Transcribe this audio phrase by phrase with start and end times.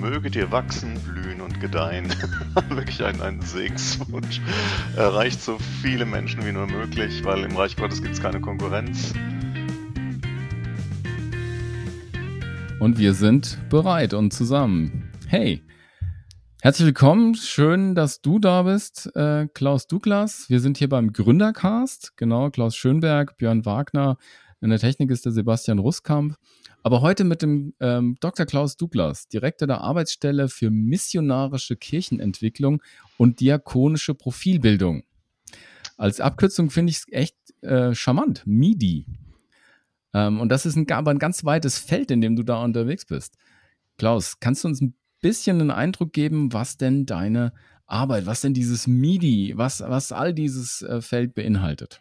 [0.00, 2.06] möget ihr wachsen, blühen und gedeihen.
[2.68, 4.40] Wirklich ein, ein Segenswunsch.
[4.96, 9.14] Erreicht so viele Menschen wie nur möglich, weil im Reich Gottes gibt es keine Konkurrenz.
[12.78, 15.10] Und wir sind bereit und zusammen.
[15.28, 15.62] Hey,
[16.60, 17.34] herzlich willkommen.
[17.34, 20.50] Schön, dass du da bist, äh, Klaus Douglas.
[20.50, 22.16] Wir sind hier beim Gründercast.
[22.16, 24.18] Genau, Klaus Schönberg, Björn Wagner.
[24.60, 26.36] In der Technik ist der Sebastian Ruskamp.
[26.82, 28.46] Aber heute mit dem ähm, Dr.
[28.46, 32.82] Klaus Douglas, Direktor der Arbeitsstelle für missionarische Kirchenentwicklung
[33.18, 35.04] und diakonische Profilbildung.
[35.96, 39.06] Als Abkürzung finde ich es echt äh, charmant, MIDI.
[40.14, 43.04] Ähm, und das ist ein, aber ein ganz weites Feld, in dem du da unterwegs
[43.04, 43.36] bist.
[43.98, 47.52] Klaus, kannst du uns ein bisschen einen Eindruck geben, was denn deine
[47.86, 52.00] Arbeit, was denn dieses MIDI, was, was all dieses äh, Feld beinhaltet?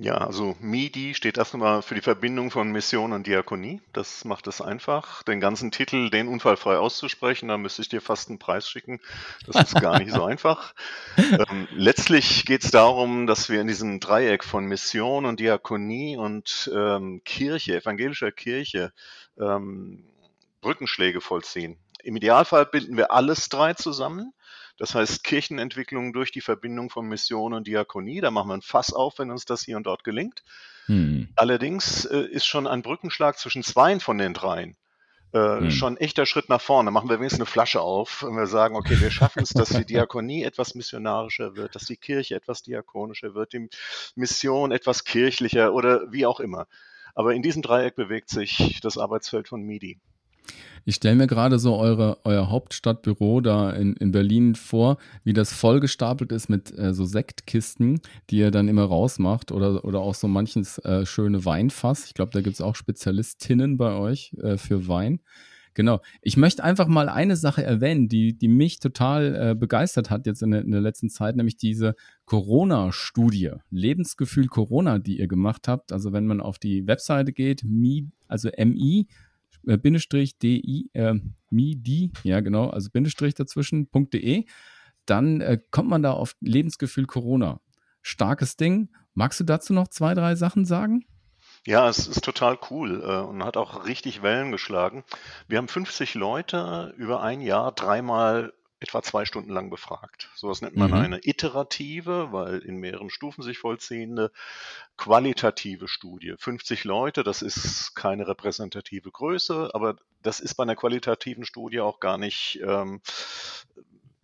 [0.00, 3.80] Ja, also MIDI steht erstmal für die Verbindung von Mission und Diakonie.
[3.92, 7.48] Das macht es einfach, den ganzen Titel, den unfallfrei auszusprechen.
[7.48, 9.00] Da müsste ich dir fast einen Preis schicken.
[9.44, 10.72] Das ist gar nicht so einfach.
[11.16, 16.70] Ähm, letztlich geht es darum, dass wir in diesem Dreieck von Mission und Diakonie und
[16.72, 18.92] ähm, Kirche, evangelischer Kirche,
[19.36, 20.04] ähm,
[20.60, 21.76] Brückenschläge vollziehen.
[22.04, 24.32] Im Idealfall binden wir alles drei zusammen.
[24.78, 28.20] Das heißt, Kirchenentwicklung durch die Verbindung von Mission und Diakonie.
[28.20, 30.42] Da machen wir ein Fass auf, wenn uns das hier und dort gelingt.
[30.86, 31.28] Hm.
[31.36, 34.76] Allerdings äh, ist schon ein Brückenschlag zwischen zweien von den dreien
[35.32, 35.70] äh, hm.
[35.70, 36.90] schon ein echter Schritt nach vorne.
[36.90, 39.84] Machen wir wenigstens eine Flasche auf, wenn wir sagen, okay, wir schaffen es, dass die
[39.86, 43.68] Diakonie etwas missionarischer wird, dass die Kirche etwas diakonischer wird, die
[44.14, 46.66] Mission etwas kirchlicher oder wie auch immer.
[47.14, 49.98] Aber in diesem Dreieck bewegt sich das Arbeitsfeld von MIDI.
[50.84, 55.52] Ich stelle mir gerade so eure, euer Hauptstadtbüro da in, in Berlin vor, wie das
[55.52, 60.28] vollgestapelt ist mit äh, so Sektkisten, die ihr dann immer rausmacht oder, oder auch so
[60.28, 62.06] manches äh, schöne Weinfass.
[62.06, 65.20] Ich glaube, da gibt es auch Spezialistinnen bei euch äh, für Wein.
[65.78, 66.00] Genau.
[66.22, 70.42] Ich möchte einfach mal eine Sache erwähnen, die, die mich total äh, begeistert hat jetzt
[70.42, 71.94] in der, in der letzten Zeit, nämlich diese
[72.24, 75.92] Corona-Studie, Lebensgefühl Corona, die ihr gemacht habt.
[75.92, 79.06] Also wenn man auf die Webseite geht, mi, also mi
[79.66, 81.14] äh, Bindestrich di, äh,
[81.50, 84.44] midi, ja genau, also Bindestrich dazwischen.de,
[85.06, 87.60] dann äh, kommt man da auf Lebensgefühl Corona.
[88.02, 88.90] Starkes Ding.
[89.14, 91.04] Magst du dazu noch zwei, drei Sachen sagen?
[91.66, 95.04] Ja, es ist total cool äh, und hat auch richtig Wellen geschlagen.
[95.48, 100.30] Wir haben 50 Leute über ein Jahr dreimal etwa zwei Stunden lang befragt.
[100.34, 100.96] Sowas nennt man mhm.
[100.96, 104.30] eine iterative, weil in mehreren Stufen sich vollziehende,
[104.96, 106.34] qualitative Studie.
[106.38, 112.00] 50 Leute, das ist keine repräsentative Größe, aber das ist bei einer qualitativen Studie auch
[112.00, 113.00] gar nicht ähm,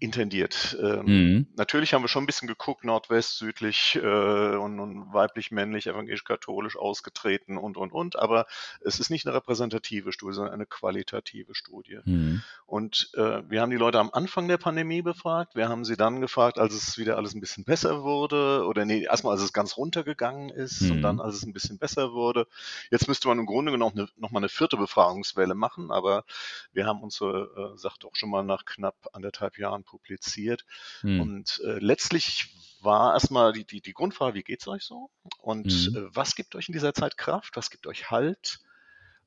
[0.05, 0.77] intendiert.
[0.81, 1.47] Ähm, mhm.
[1.57, 6.77] Natürlich haben wir schon ein bisschen geguckt, nordwest, südlich äh, und, und weiblich, männlich, evangelisch-katholisch
[6.77, 8.19] ausgetreten und, und, und.
[8.19, 8.47] Aber
[8.83, 12.01] es ist nicht eine repräsentative Studie, sondern eine qualitative Studie.
[12.05, 12.43] Mhm.
[12.67, 15.55] Und äh, wir haben die Leute am Anfang der Pandemie befragt.
[15.55, 18.67] Wir haben sie dann gefragt, als es wieder alles ein bisschen besser wurde.
[18.67, 20.91] Oder nee, erstmal, als es ganz runtergegangen ist mhm.
[20.93, 22.47] und dann, als es ein bisschen besser wurde.
[22.91, 25.91] Jetzt müsste man im Grunde genommen eine, nochmal eine vierte Befragungswelle machen.
[25.91, 26.25] Aber
[26.73, 30.65] wir haben unsere äh, Sache doch schon mal nach knapp anderthalb Jahren publiziert.
[31.01, 31.21] Hm.
[31.21, 35.11] Und äh, letztlich war erstmal die, die, die Grundfrage, wie geht es euch so?
[35.39, 35.97] Und hm.
[35.97, 37.57] äh, was gibt euch in dieser Zeit Kraft?
[37.57, 38.61] Was gibt euch Halt?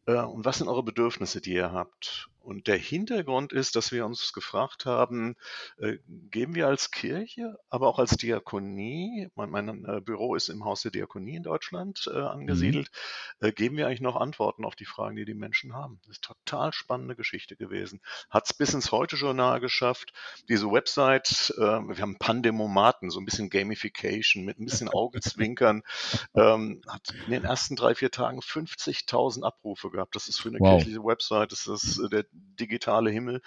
[0.05, 2.29] Äh, und was sind eure Bedürfnisse, die ihr habt?
[2.47, 5.35] Und der Hintergrund ist, dass wir uns gefragt haben,
[5.79, 5.97] äh,
[6.31, 10.81] geben wir als Kirche, aber auch als Diakonie, mein, mein äh, Büro ist im Haus
[10.81, 12.89] der Diakonie in Deutschland äh, angesiedelt,
[13.41, 13.53] mhm.
[13.53, 15.99] geben wir eigentlich noch Antworten auf die Fragen, die die Menschen haben.
[16.03, 17.99] Das ist eine total spannende Geschichte gewesen.
[18.29, 20.13] Hat es bis ins Heute-Journal geschafft.
[20.47, 25.83] Diese Website, äh, wir haben Pandemomaten, so ein bisschen Gamification mit ein bisschen Augenzwinkern,
[26.33, 30.15] ähm, hat in den ersten drei, vier Tagen 50.000 Abrufe gehabt.
[30.15, 30.77] Das ist für eine wow.
[30.77, 32.23] kirchliche Website, das ist der
[32.59, 33.41] digitale Himmel.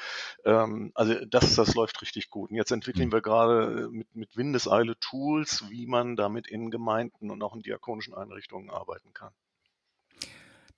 [0.44, 2.50] Ähm, also das, das läuft richtig gut.
[2.50, 3.12] Und jetzt entwickeln mhm.
[3.12, 8.14] wir gerade mit, mit Windeseile Tools, wie man damit in Gemeinden und auch in diakonischen
[8.14, 9.32] Einrichtungen arbeiten kann.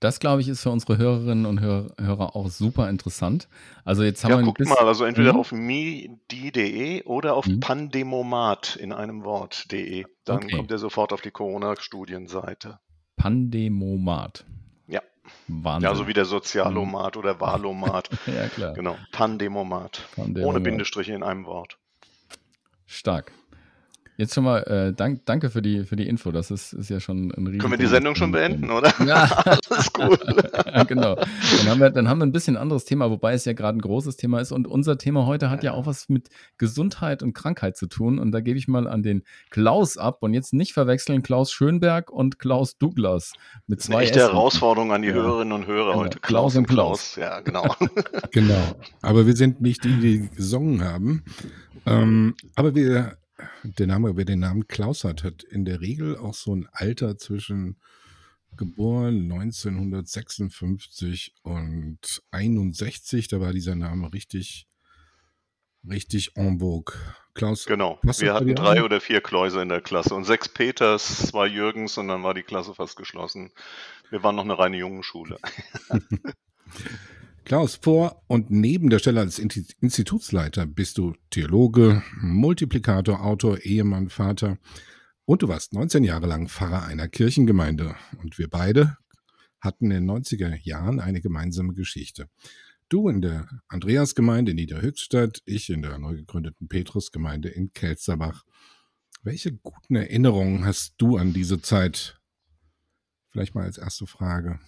[0.02, 3.48] Das, glaube ich, ist für unsere Hörerinnen und Hörer auch super interessant.
[3.84, 5.38] Also jetzt haben ja, wir guck mal, also entweder mhm.
[5.38, 7.60] auf midi.de oder auf mhm.
[7.60, 10.04] pandemomat in einem Wort.de.
[10.24, 10.56] Dann okay.
[10.56, 12.80] kommt ihr sofort auf die Corona-Studienseite.
[13.14, 14.44] Pandemomat.
[15.48, 15.90] Wahnsinn.
[15.90, 18.10] Ja, so wie der Sozialomat oder Wahlomat.
[18.26, 18.74] ja, klar.
[18.74, 20.02] Genau, Pandemomat.
[20.14, 20.48] Pandemomat.
[20.48, 21.78] Ohne Bindestriche in einem Wort.
[22.86, 23.32] Stark.
[24.16, 26.32] Jetzt schon mal, äh, dank, danke für die, für die Info.
[26.32, 27.60] Das ist, ist ja schon ein riesen.
[27.60, 28.92] Können wir die Sendung schon beenden, oder?
[29.06, 29.24] Ja,
[29.70, 30.20] alles gut.
[30.88, 31.14] genau.
[31.14, 33.80] Dann haben, wir, dann haben wir ein bisschen anderes Thema, wobei es ja gerade ein
[33.80, 34.52] großes Thema ist.
[34.52, 36.28] Und unser Thema heute hat ja auch was mit
[36.58, 38.18] Gesundheit und Krankheit zu tun.
[38.18, 40.18] Und da gebe ich mal an den Klaus ab.
[40.20, 43.32] Und jetzt nicht verwechseln Klaus Schönberg und Klaus Douglas
[43.66, 44.02] mit zwei.
[44.02, 45.14] Das ist eine echte Herausforderung an die ja.
[45.14, 46.04] Hörerinnen und Hörer genau.
[46.04, 46.18] heute.
[46.20, 47.14] Klaus, Klaus und Klaus.
[47.14, 47.16] Klaus.
[47.16, 47.74] Ja, genau.
[48.30, 48.76] genau.
[49.00, 51.24] Aber wir sind nicht die, die gesungen haben.
[51.86, 53.16] Ähm, aber wir
[53.62, 57.18] der Name, wer den Namen Klaus hat, hat in der Regel auch so ein Alter
[57.18, 57.76] zwischen
[58.56, 63.28] geboren 1956 und 61.
[63.28, 64.68] Da war dieser Name richtig,
[65.88, 66.94] richtig en vogue.
[67.34, 67.64] Klaus.
[67.64, 67.98] Genau.
[68.02, 72.08] Wir hatten drei oder vier Kläuse in der Klasse und sechs Peters, zwei Jürgens und
[72.08, 73.52] dann war die Klasse fast geschlossen.
[74.10, 75.38] Wir waren noch eine reine Jungenschule.
[77.44, 84.58] Klaus, vor und neben der Stelle als Institutsleiter bist du Theologe, Multiplikator, Autor, Ehemann, Vater
[85.24, 87.94] und du warst 19 Jahre lang Pfarrer einer Kirchengemeinde.
[88.18, 88.96] Und wir beide
[89.60, 92.28] hatten in den 90er Jahren eine gemeinsame Geschichte.
[92.88, 98.44] Du in der Andreasgemeinde in Niederhöchstadt, ich in der neu gegründeten Petrusgemeinde in Kelsterbach.
[99.22, 102.20] Welche guten Erinnerungen hast du an diese Zeit?
[103.30, 104.58] Vielleicht mal als erste Frage.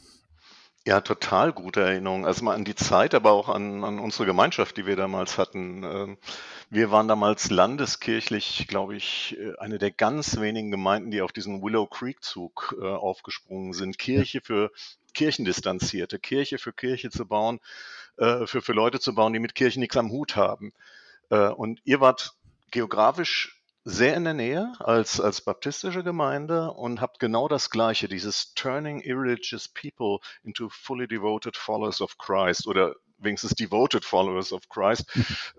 [0.87, 2.27] Ja, total gute Erinnerung.
[2.27, 5.83] Also mal an die Zeit, aber auch an, an unsere Gemeinschaft, die wir damals hatten.
[5.83, 6.19] Ähm,
[6.69, 11.63] wir waren damals landeskirchlich, glaube ich, äh, eine der ganz wenigen Gemeinden, die auf diesen
[11.63, 13.99] Willow Creek Zug äh, aufgesprungen sind.
[13.99, 14.73] Kirche für
[15.15, 17.61] Kirchendistanzierte, Kirche für Kirche zu bauen,
[18.19, 20.73] äh, für, für Leute zu bauen, die mit Kirchen nichts am Hut haben.
[21.31, 22.35] Und ihr wart
[22.71, 28.55] geografisch sehr in der Nähe als, als baptistische Gemeinde und habt genau das Gleiche, dieses
[28.55, 35.07] Turning Irreligious People into Fully Devoted Followers of Christ oder wenigstens Devoted Followers of Christ,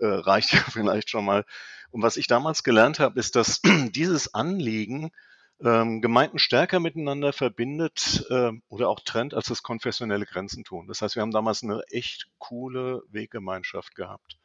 [0.00, 1.44] äh, reicht ja vielleicht schon mal.
[1.90, 5.12] Und was ich damals gelernt habe, ist, dass dieses Anliegen
[5.60, 10.86] ähm, Gemeinden stärker miteinander verbindet äh, oder auch trennt, als das konfessionelle Grenzen tun.
[10.88, 14.36] Das heißt, wir haben damals eine echt coole Weggemeinschaft gehabt.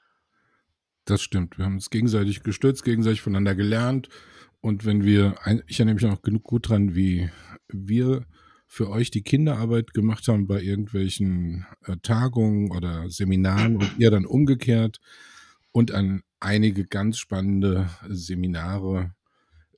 [1.12, 1.58] Das stimmt.
[1.58, 4.08] Wir haben uns gegenseitig gestützt, gegenseitig voneinander gelernt.
[4.62, 5.36] Und wenn wir,
[5.68, 7.30] ich erinnere mich noch genug gut dran, wie
[7.68, 8.25] wir
[8.66, 14.25] für euch die Kinderarbeit gemacht haben bei irgendwelchen äh, Tagungen oder Seminaren und ihr dann
[14.25, 15.02] umgekehrt
[15.74, 19.13] und an einige ganz spannende Seminare,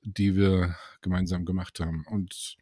[0.04, 2.04] die wir gemeinsam gemacht haben.
[2.06, 2.58] Und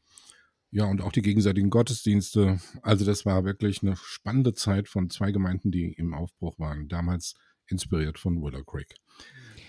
[0.70, 2.58] ja, und auch die gegenseitigen Gottesdienste.
[2.80, 6.88] Also das war wirklich eine spannende Zeit von zwei Gemeinden, die im Aufbruch waren.
[6.88, 7.34] Damals
[7.68, 8.94] inspiriert von Willow Creek.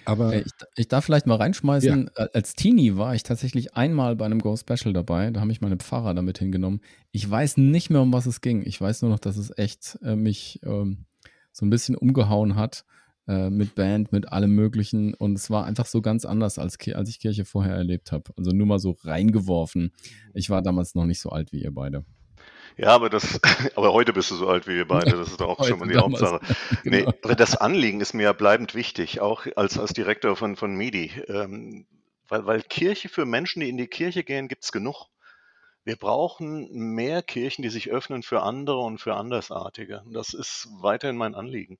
[0.05, 2.25] Aber ich, ich, darf vielleicht mal reinschmeißen, ja.
[2.33, 5.31] als Teenie war ich tatsächlich einmal bei einem Go Special dabei.
[5.31, 6.81] Da habe ich meine Pfarrer damit hingenommen.
[7.11, 8.63] Ich weiß nicht mehr, um was es ging.
[8.65, 11.05] Ich weiß nur noch, dass es echt äh, mich ähm,
[11.51, 12.85] so ein bisschen umgehauen hat
[13.27, 15.13] äh, mit Band, mit allem Möglichen.
[15.13, 18.33] Und es war einfach so ganz anders, als, als ich Kirche vorher erlebt habe.
[18.35, 19.91] Also nur mal so reingeworfen.
[20.33, 22.03] Ich war damals noch nicht so alt wie ihr beide.
[22.77, 23.39] Ja, aber das,
[23.75, 25.87] aber heute bist du so alt wie wir beide, das ist doch auch schon mal
[25.87, 26.39] die Hauptsache.
[26.83, 27.13] Nee, genau.
[27.23, 31.11] aber das Anliegen ist mir ja bleibend wichtig, auch als, als Direktor von, von MIDI.
[31.27, 31.85] Ähm,
[32.27, 35.07] weil, weil Kirche für Menschen, die in die Kirche gehen, gibt's genug.
[35.85, 40.01] Wir brauchen mehr Kirchen, die sich öffnen für andere und für Andersartige.
[40.11, 41.77] Das ist weiterhin mein Anliegen.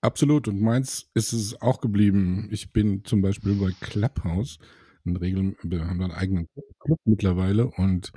[0.00, 0.48] Absolut.
[0.48, 2.48] Und meins ist es auch geblieben.
[2.52, 4.58] Ich bin zum Beispiel bei Clubhouse.
[5.04, 6.48] In Regel, wir haben einen eigenen
[6.78, 8.12] Club mittlerweile und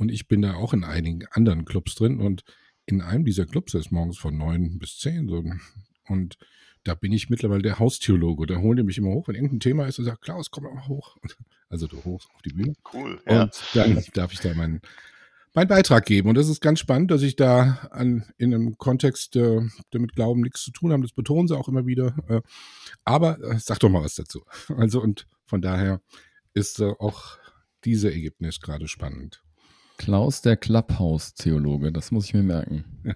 [0.00, 2.20] und ich bin da auch in einigen anderen Clubs drin.
[2.20, 2.42] Und
[2.86, 5.28] in einem dieser Clubs ist morgens von neun bis zehn.
[5.28, 5.44] So.
[6.08, 6.38] Und
[6.84, 8.46] da bin ich mittlerweile der Haustheologe.
[8.46, 10.88] Da holen die mich immer hoch, wenn irgendein Thema ist und sagt, Klaus, komm mal
[10.88, 11.18] hoch.
[11.72, 12.74] Also du hoch auf die Bühne.
[12.92, 13.20] Cool.
[13.28, 13.42] Ja.
[13.42, 14.80] Und dann darf ich da meinen,
[15.54, 16.28] meinen Beitrag geben.
[16.28, 19.60] Und das ist ganz spannend, dass ich da an, in einem Kontext, äh,
[19.92, 21.02] der mit Glauben nichts zu tun haben.
[21.02, 22.16] Das betonen sie auch immer wieder.
[22.26, 22.40] Äh,
[23.04, 24.44] aber äh, sag doch mal was dazu.
[24.76, 26.00] Also und von daher
[26.54, 27.38] ist äh, auch
[27.84, 29.44] diese Ergebnis gerade spannend.
[30.00, 32.86] Klaus, der Clubhouse-Theologe, das muss ich mir merken.
[33.04, 33.14] Ja.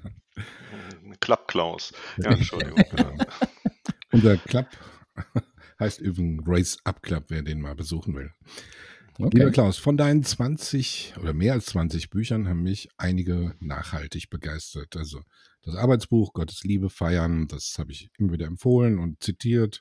[1.18, 1.94] Klapp-Klaus.
[2.18, 2.76] Ja, Entschuldigung.
[4.12, 4.66] Unser Club
[5.80, 8.32] heißt übrigens Race Up Club, wer den mal besuchen will.
[9.18, 9.38] Okay.
[9.38, 14.94] Lieber Klaus, von deinen 20 oder mehr als 20 Büchern haben mich einige nachhaltig begeistert.
[14.94, 15.22] Also
[15.62, 19.80] das Arbeitsbuch Gottes Liebe feiern, das habe ich immer wieder empfohlen und zitiert.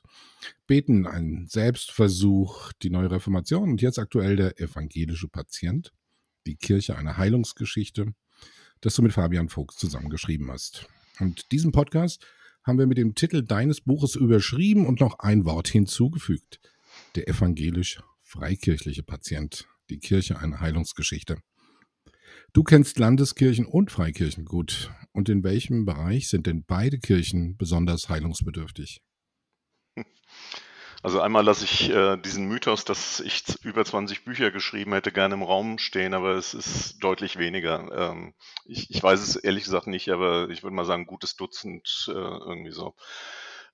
[0.66, 5.92] Beten, ein Selbstversuch, die neue Reformation und jetzt aktuell der evangelische Patient
[6.46, 8.14] die Kirche eine Heilungsgeschichte,
[8.80, 10.86] das du mit Fabian Fuchs zusammengeschrieben hast.
[11.20, 12.24] Und diesen Podcast
[12.64, 16.60] haben wir mit dem Titel deines Buches überschrieben und noch ein Wort hinzugefügt.
[17.14, 21.38] Der evangelisch-freikirchliche Patient, die Kirche eine Heilungsgeschichte.
[22.52, 24.90] Du kennst Landeskirchen und Freikirchen gut.
[25.12, 29.02] Und in welchem Bereich sind denn beide Kirchen besonders heilungsbedürftig?
[31.04, 35.34] Also einmal lasse ich äh, diesen Mythos, dass ich über 20 Bücher geschrieben hätte, gerne
[35.34, 37.90] im Raum stehen, aber es ist deutlich weniger.
[37.92, 38.32] Ähm,
[38.64, 42.12] ich, ich, weiß es ehrlich gesagt nicht, aber ich würde mal sagen, gutes Dutzend äh,
[42.12, 42.94] irgendwie so.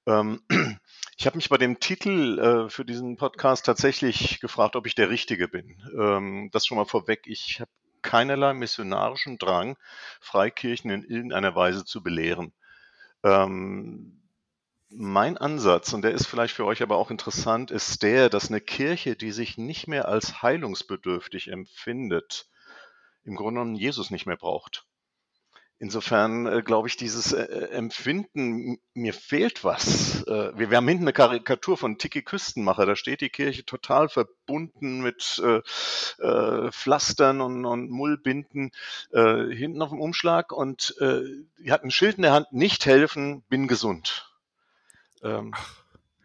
[0.07, 0.43] Ähm,
[1.17, 5.11] ich habe mich bei dem Titel äh, für diesen Podcast tatsächlich gefragt, ob ich der
[5.11, 5.81] Richtige bin.
[5.97, 7.29] Ähm, das schon mal vorweg.
[7.29, 7.71] Ich habe
[8.03, 9.77] keinerlei missionarischen Drang,
[10.21, 12.53] Freikirchen in irgendeiner Weise zu belehren.
[13.23, 14.20] Ähm,
[14.91, 18.61] mein Ansatz, und der ist vielleicht für euch aber auch interessant, ist der, dass eine
[18.61, 22.49] Kirche, die sich nicht mehr als heilungsbedürftig empfindet,
[23.25, 24.85] im Grunde genommen Jesus nicht mehr braucht.
[25.83, 30.23] Insofern äh, glaube ich, dieses äh, äh, Empfinden, mir fehlt was.
[30.25, 34.11] Äh, wir, wir, haben hinten eine Karikatur von Tiki Küstenmacher, da steht die Kirche total
[34.11, 35.63] verbunden mit äh,
[36.23, 38.73] äh, Pflastern und, und Mullbinden
[39.11, 43.67] hinten auf dem Umschlag und die hat ein Schild in der Hand, nicht helfen, bin
[43.67, 44.30] gesund.
[45.23, 45.55] Ähm,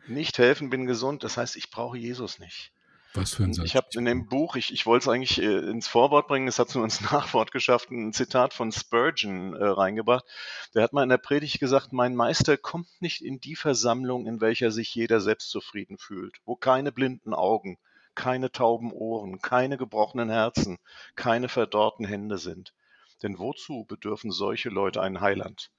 [0.08, 2.72] nicht helfen, bin gesund, das heißt, ich brauche Jesus nicht.
[3.16, 3.66] Was für ein Satz.
[3.66, 6.60] Ich habe in dem Buch, ich, ich wollte es eigentlich äh, ins Vorwort bringen, es
[6.60, 10.26] hat nur ins Nachwort geschafft, ein Zitat von Spurgeon äh, reingebracht.
[10.74, 14.42] Der hat mal in der Predigt gesagt, mein Meister kommt nicht in die Versammlung, in
[14.42, 17.78] welcher sich jeder selbstzufrieden fühlt, wo keine blinden Augen,
[18.16, 20.78] keine tauben Ohren, keine gebrochenen Herzen,
[21.16, 22.74] keine verdorrten Hände sind.
[23.24, 25.72] Denn wozu bedürfen solche Leute einen Heiland?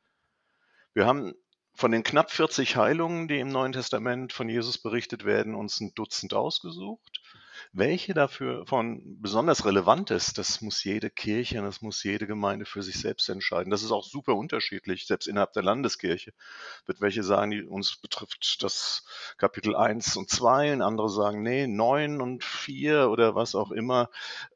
[0.94, 1.34] Wir haben
[1.76, 5.94] von den knapp 40 Heilungen, die im Neuen Testament von Jesus berichtet werden, uns ein
[5.94, 7.20] Dutzend ausgesucht.
[7.72, 12.82] Welche dafür von besonders relevant ist, das muss jede Kirche, das muss jede Gemeinde für
[12.82, 13.70] sich selbst entscheiden.
[13.70, 16.32] Das ist auch super unterschiedlich, selbst innerhalb der Landeskirche.
[16.86, 19.04] Wird welche sagen, die uns betrifft das
[19.36, 24.08] Kapitel 1 und 2, und andere sagen, nee, 9 und 4 oder was auch immer.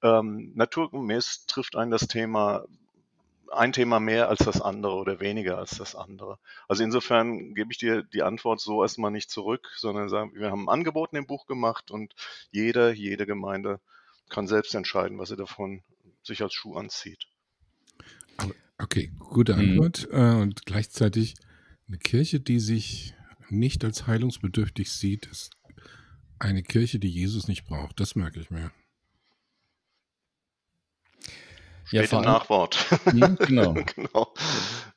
[0.03, 2.65] Ähm, naturgemäß trifft einen das Thema
[3.50, 6.38] ein Thema mehr als das andere oder weniger als das andere.
[6.69, 10.69] Also insofern gebe ich dir die Antwort so erstmal nicht zurück, sondern sagen, wir haben
[10.69, 12.14] ein Angebot in dem Buch gemacht und
[12.50, 13.80] jeder, jede Gemeinde
[14.28, 15.83] kann selbst entscheiden, was er davon
[16.23, 17.26] sich als Schuh anzieht.
[18.78, 19.61] Okay, gute mhm.
[19.61, 20.09] Antwort.
[20.12, 20.40] Mhm.
[20.40, 21.35] Und gleichzeitig
[21.88, 23.14] eine Kirche, die sich
[23.49, 25.50] nicht als heilungsbedürftig sieht, ist
[26.38, 28.00] eine Kirche, die Jesus nicht braucht.
[28.00, 28.71] Das merke ich mir.
[31.92, 32.76] Ja, vor allem, Nachwort.
[33.04, 33.75] Hm, genau.
[33.97, 34.35] genau.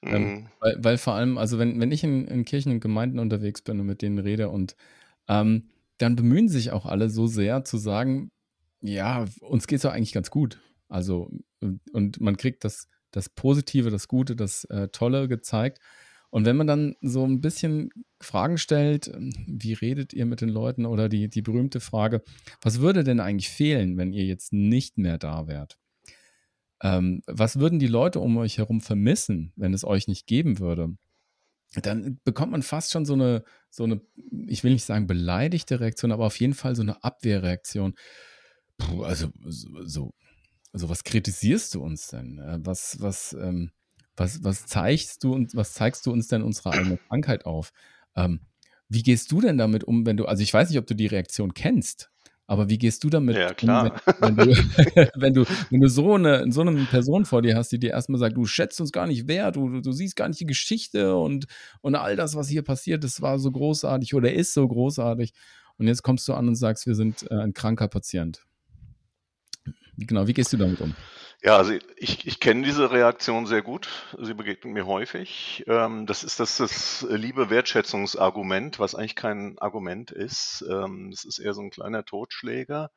[0.02, 0.46] Ähm, mhm.
[0.60, 3.80] weil, weil, vor allem, also wenn, wenn ich in, in, Kirchen und Gemeinden unterwegs bin
[3.80, 4.76] und mit denen rede und
[5.28, 8.32] ähm, dann bemühen sich auch alle so sehr zu sagen,
[8.82, 10.60] ja, uns geht es doch eigentlich ganz gut.
[10.90, 11.32] Also,
[11.94, 15.80] und man kriegt das, das Positive, das Gute, das äh, Tolle gezeigt.
[16.30, 19.12] Und wenn man dann so ein bisschen Fragen stellt,
[19.48, 22.24] wie redet ihr mit den Leuten oder die, die berühmte Frage,
[22.60, 25.78] was würde denn eigentlich fehlen, wenn ihr jetzt nicht mehr da wärt?
[26.84, 30.96] Ähm, was würden die Leute um euch herum vermissen, wenn es euch nicht geben würde?
[31.82, 34.02] Dann bekommt man fast schon so eine, so eine,
[34.48, 37.96] ich will nicht sagen beleidigte Reaktion, aber auf jeden Fall so eine Abwehrreaktion.
[38.78, 40.12] Puh, also so,
[40.74, 42.38] also was kritisierst du uns denn?
[42.40, 43.72] Äh, was, was, ähm,
[44.16, 47.72] was, was zeigst du und was zeigst du uns denn unsere eigene Krankheit auf?
[48.16, 48.42] Ähm,
[48.90, 51.08] wie gehst du denn damit um, wenn du, also ich weiß nicht, ob du die
[51.08, 52.12] Reaktion kennst,
[52.46, 54.02] aber wie gehst du damit ja, klar.
[54.22, 54.56] um, wenn, wenn, du,
[55.16, 58.20] wenn, du, wenn du so eine, so eine Person vor dir hast, die dir erstmal
[58.20, 61.46] sagt, du schätzt uns gar nicht wert, du, du siehst gar nicht die Geschichte und,
[61.82, 65.34] und all das, was hier passiert, das war so großartig oder ist so großartig.
[65.78, 68.44] Und jetzt kommst du an und sagst, wir sind äh, ein kranker Patient.
[69.98, 70.96] Genau, wie gehst du damit um?
[71.46, 73.90] Ja, also ich, ich kenne diese Reaktion sehr gut.
[74.18, 75.64] Sie begegnet mir häufig.
[75.68, 80.64] Ähm, das ist das, das liebe Wertschätzungsargument, was eigentlich kein Argument ist.
[80.70, 82.92] Ähm, das ist eher so ein kleiner Totschläger.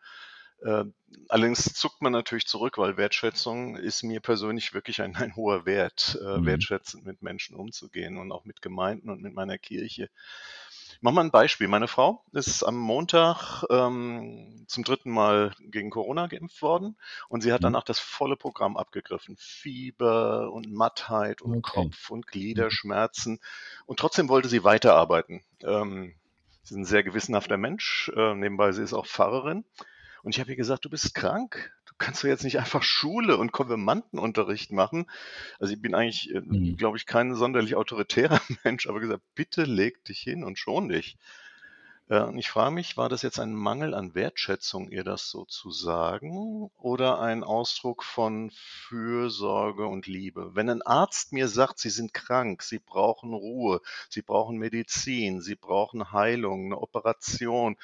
[0.62, 0.84] Äh,
[1.28, 6.16] allerdings zuckt man natürlich zurück, weil Wertschätzung ist mir persönlich wirklich ein, ein hoher Wert,
[6.22, 6.46] äh, mhm.
[6.46, 10.08] wertschätzend mit Menschen umzugehen und auch mit Gemeinden und mit meiner Kirche.
[10.96, 11.68] Ich mache mal ein Beispiel.
[11.68, 16.96] Meine Frau ist am Montag ähm, zum dritten Mal gegen Corona geimpft worden
[17.28, 17.64] und sie hat mhm.
[17.64, 19.36] danach das volle Programm abgegriffen.
[19.38, 21.82] Fieber und Mattheit und okay.
[21.82, 23.40] Kopf- und Gliederschmerzen.
[23.84, 25.42] Und trotzdem wollte sie weiterarbeiten.
[25.62, 26.14] Ähm,
[26.62, 28.10] sie ist ein sehr gewissenhafter Mensch.
[28.16, 29.66] Äh, nebenbei, sie ist auch Pfarrerin.
[30.22, 31.75] Und ich habe ihr gesagt, du bist krank.
[31.98, 35.06] Kannst du jetzt nicht einfach Schule und Konfirmandenunterricht machen.
[35.58, 36.76] Also ich bin eigentlich, äh, mhm.
[36.76, 41.16] glaube ich, kein sonderlich autoritärer Mensch, aber gesagt, bitte leg dich hin und schon dich.
[42.08, 45.44] Äh, und ich frage mich, war das jetzt ein Mangel an Wertschätzung, ihr das so
[45.44, 50.54] zu sagen, oder ein Ausdruck von Fürsorge und Liebe?
[50.54, 55.56] Wenn ein Arzt mir sagt, Sie sind krank, Sie brauchen Ruhe, Sie brauchen Medizin, Sie
[55.56, 57.76] brauchen Heilung, eine Operation,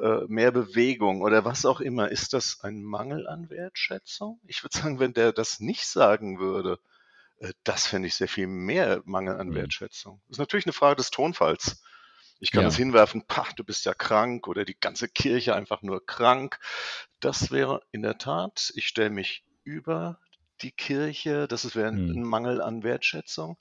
[0.00, 4.40] äh, mehr Bewegung oder was auch immer, ist das ein Mangel an Wertschätzung?
[4.46, 6.80] Ich würde sagen, wenn der das nicht sagen würde,
[7.38, 9.54] äh, das fände ich sehr viel mehr Mangel an mhm.
[9.54, 10.20] Wertschätzung.
[10.26, 11.82] Das ist natürlich eine Frage des Tonfalls.
[12.40, 12.68] Ich kann ja.
[12.68, 16.58] das hinwerfen, pach, du bist ja krank oder die ganze Kirche einfach nur krank.
[17.20, 20.18] Das wäre in der Tat, ich stelle mich über
[20.62, 22.10] die Kirche, das wäre hm.
[22.10, 23.58] ein Mangel an Wertschätzung.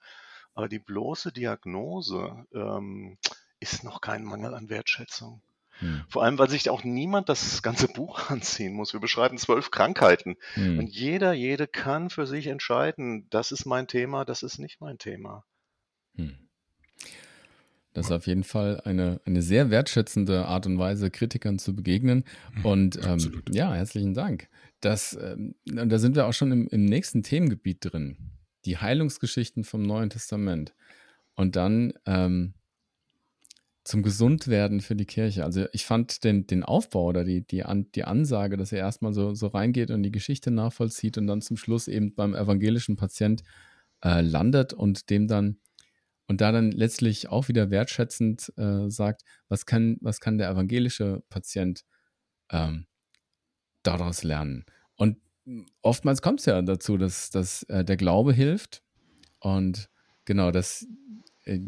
[0.53, 3.17] Aber die bloße Diagnose ähm,
[3.59, 5.41] ist noch kein Mangel an Wertschätzung.
[5.79, 6.03] Hm.
[6.09, 8.93] Vor allem, weil sich auch niemand das ganze Buch anziehen muss.
[8.93, 10.35] Wir beschreiben zwölf Krankheiten.
[10.53, 10.79] Hm.
[10.79, 14.97] Und jeder, jede kann für sich entscheiden, das ist mein Thema, das ist nicht mein
[14.97, 15.45] Thema.
[16.15, 16.48] Hm.
[17.93, 22.23] Das ist auf jeden Fall eine, eine sehr wertschätzende Art und Weise, Kritikern zu begegnen.
[22.55, 22.65] Mhm.
[22.65, 24.47] Und ähm, ja, herzlichen Dank.
[24.79, 28.17] Das, ähm, da sind wir auch schon im, im nächsten Themengebiet drin.
[28.65, 30.73] Die Heilungsgeschichten vom Neuen Testament.
[31.35, 32.53] Und dann ähm,
[33.89, 35.43] zum Gesundwerden für die Kirche.
[35.43, 39.13] Also ich fand den, den Aufbau oder die, die, An, die Ansage, dass er erstmal
[39.13, 43.41] so, so reingeht und die Geschichte nachvollzieht und dann zum Schluss eben beim evangelischen Patient
[44.03, 45.57] äh, landet und dem dann
[46.29, 51.23] und da dann letztlich auch wieder wertschätzend äh, sagt, was kann, was kann der evangelische
[51.27, 51.83] Patient
[52.51, 52.85] ähm,
[53.81, 54.63] daraus lernen?
[54.95, 55.17] Und
[55.81, 58.83] oftmals kommt es ja dazu, dass, dass äh, der Glaube hilft
[59.39, 59.89] und
[60.25, 60.87] genau, dass
[61.45, 61.61] äh,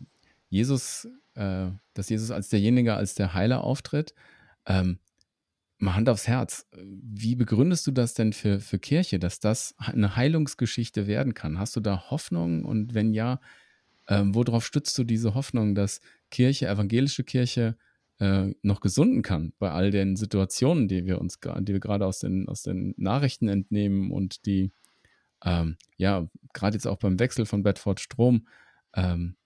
[0.49, 4.13] Jesus, äh, dass Jesus als derjenige, als der Heiler auftritt.
[4.67, 4.99] Ähm,
[5.79, 6.67] mal Hand aufs Herz.
[6.77, 11.57] Wie begründest du das denn für, für Kirche, dass das eine Heilungsgeschichte werden kann?
[11.57, 12.63] Hast du da Hoffnung?
[12.63, 13.39] Und wenn ja,
[14.11, 17.77] ähm, worauf stützt du diese Hoffnung, dass Kirche, evangelische Kirche,
[18.19, 22.19] äh, noch gesunden kann bei all den Situationen, die wir uns, die wir gerade aus
[22.19, 24.73] den, aus den Nachrichten entnehmen und die,
[25.45, 28.47] ähm, ja, gerade jetzt auch beim Wechsel von Bedford Strom,
[28.95, 29.37] ähm,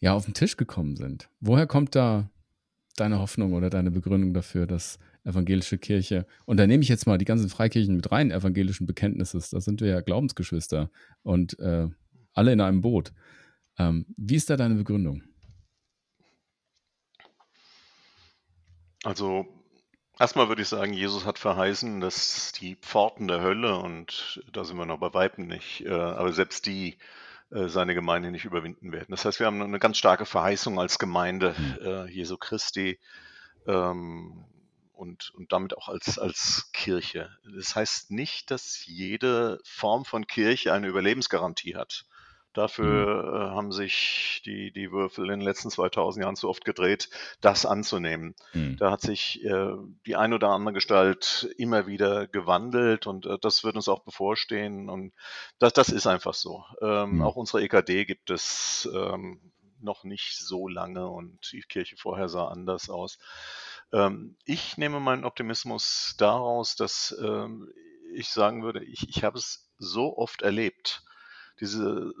[0.00, 1.30] ja, auf den Tisch gekommen sind.
[1.40, 2.28] Woher kommt da
[2.96, 7.16] deine Hoffnung oder deine Begründung dafür, dass evangelische Kirche, und da nehme ich jetzt mal
[7.16, 10.90] die ganzen Freikirchen mit rein, evangelischen Bekenntnisses, da sind wir ja Glaubensgeschwister
[11.22, 11.88] und äh,
[12.34, 13.14] alle in einem Boot.
[13.80, 15.22] Ähm, wie ist da deine Begründung?
[19.04, 19.46] Also
[20.18, 24.76] erstmal würde ich sagen, Jesus hat verheißen, dass die Pforten der Hölle, und da sind
[24.76, 26.98] wir noch bei Weitem nicht, äh, aber selbst die
[27.50, 29.06] äh, seine Gemeinde nicht überwinden werden.
[29.08, 31.78] Das heißt, wir haben eine ganz starke Verheißung als Gemeinde hm.
[31.80, 33.00] äh, Jesu Christi
[33.66, 34.44] ähm,
[34.92, 37.30] und, und damit auch als, als Kirche.
[37.56, 42.04] Das heißt nicht, dass jede Form von Kirche eine Überlebensgarantie hat.
[42.52, 43.34] Dafür mhm.
[43.34, 47.08] äh, haben sich die, die Würfel in den letzten 2000 Jahren zu oft gedreht,
[47.40, 48.34] das anzunehmen.
[48.54, 48.76] Mhm.
[48.76, 49.72] Da hat sich äh,
[50.06, 54.88] die ein oder andere Gestalt immer wieder gewandelt und äh, das wird uns auch bevorstehen
[54.88, 55.12] und
[55.60, 56.64] das, das ist einfach so.
[56.82, 57.22] Ähm, mhm.
[57.22, 62.48] Auch unsere EKD gibt es ähm, noch nicht so lange und die Kirche vorher sah
[62.48, 63.18] anders aus.
[63.92, 67.72] Ähm, ich nehme meinen Optimismus daraus, dass ähm,
[68.12, 71.04] ich sagen würde, ich, ich habe es so oft erlebt
[71.60, 72.12] diese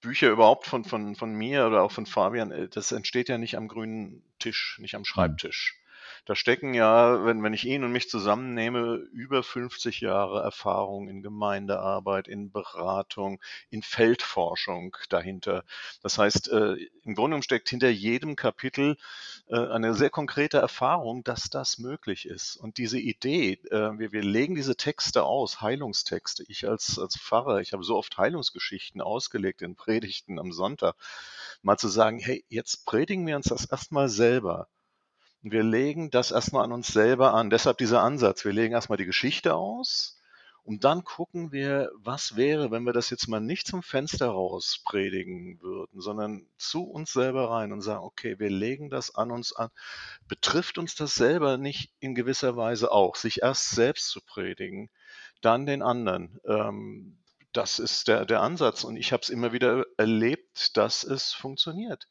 [0.00, 3.56] Bücher überhaupt von, von, von mir oder auch von Fabian, äh, das entsteht ja nicht
[3.56, 5.04] am grünen Tisch, nicht am.
[5.04, 5.81] Schreibtisch.
[6.24, 11.20] Da stecken ja, wenn, wenn ich ihn und mich zusammennehme, über 50 Jahre Erfahrung in
[11.20, 15.64] Gemeindearbeit, in Beratung, in Feldforschung dahinter.
[16.00, 18.96] Das heißt, äh, im Grunde steckt hinter jedem Kapitel
[19.48, 22.54] äh, eine sehr konkrete Erfahrung, dass das möglich ist.
[22.54, 26.44] Und diese Idee, äh, wir, wir legen diese Texte aus, Heilungstexte.
[26.46, 30.94] Ich als, als Pfarrer, ich habe so oft Heilungsgeschichten ausgelegt in Predigten am Sonntag,
[31.62, 34.68] mal zu sagen, hey, jetzt predigen wir uns das erstmal selber.
[35.42, 37.50] Wir legen das erstmal an uns selber an.
[37.50, 38.44] Deshalb dieser Ansatz.
[38.44, 40.20] Wir legen erstmal die Geschichte aus
[40.64, 44.80] und dann gucken wir, was wäre, wenn wir das jetzt mal nicht zum Fenster raus
[44.84, 49.52] predigen würden, sondern zu uns selber rein und sagen, okay, wir legen das an uns
[49.52, 49.70] an.
[50.28, 54.90] Betrifft uns das selber nicht in gewisser Weise auch, sich erst selbst zu predigen,
[55.40, 56.40] dann den anderen.
[56.46, 57.18] Ähm,
[57.52, 62.06] das ist der, der Ansatz und ich habe es immer wieder erlebt, dass es funktioniert.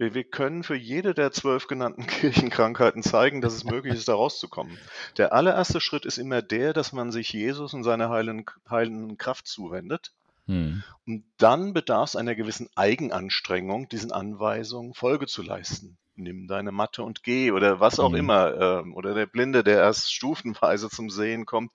[0.00, 4.14] Wir, wir können für jede der zwölf genannten Kirchenkrankheiten zeigen, dass es möglich ist, da
[4.14, 4.78] rauszukommen.
[5.18, 9.46] Der allererste Schritt ist immer der, dass man sich Jesus und seiner heilenden, heilenden Kraft
[9.46, 10.12] zuwendet.
[10.46, 10.82] Hm.
[11.06, 15.98] Und dann bedarf es einer gewissen Eigenanstrengung, diesen Anweisungen Folge zu leisten.
[16.16, 18.18] Nimm deine Matte und geh oder was auch hm.
[18.20, 18.84] immer.
[18.86, 21.72] Äh, oder der Blinde, der erst stufenweise zum Sehen kommt.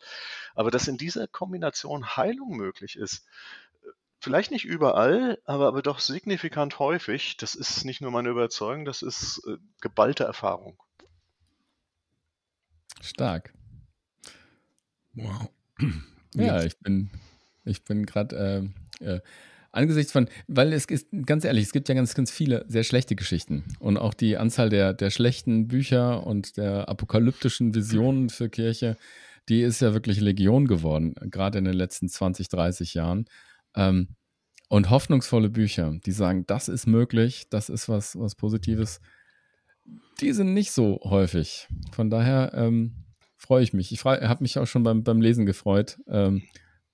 [0.56, 3.24] Aber dass in dieser Kombination Heilung möglich ist,
[4.26, 7.38] Vielleicht nicht überall, aber, aber doch signifikant häufig.
[7.38, 10.82] Das ist nicht nur meine Überzeugung, das ist äh, geballte Erfahrung.
[13.02, 13.54] Stark.
[15.14, 15.50] Wow.
[16.34, 17.12] Ja, ich bin,
[17.64, 19.22] ich bin gerade äh, äh,
[19.72, 23.16] angesichts von, weil es ist, ganz ehrlich, es gibt ja ganz, ganz viele sehr schlechte
[23.16, 23.64] Geschichten.
[23.80, 28.98] Und auch die Anzahl der, der schlechten Bücher und der apokalyptischen Visionen für Kirche,
[29.48, 33.28] die ist ja wirklich Legion geworden, gerade in den letzten 20, 30 Jahren.
[33.76, 34.10] Ähm,
[34.70, 39.00] und hoffnungsvolle Bücher, die sagen, das ist möglich, das ist was, was Positives.
[40.20, 41.68] die sind nicht so häufig.
[41.92, 43.06] Von daher ähm,
[43.38, 43.92] freue ich mich.
[43.92, 46.44] Ich habe mich auch schon beim, beim Lesen gefreut, ähm,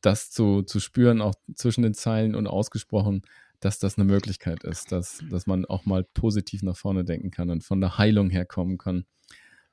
[0.01, 3.21] das zu, zu spüren, auch zwischen den Zeilen und ausgesprochen,
[3.59, 7.49] dass das eine Möglichkeit ist, dass, dass man auch mal positiv nach vorne denken kann
[7.49, 9.05] und von der Heilung herkommen kann,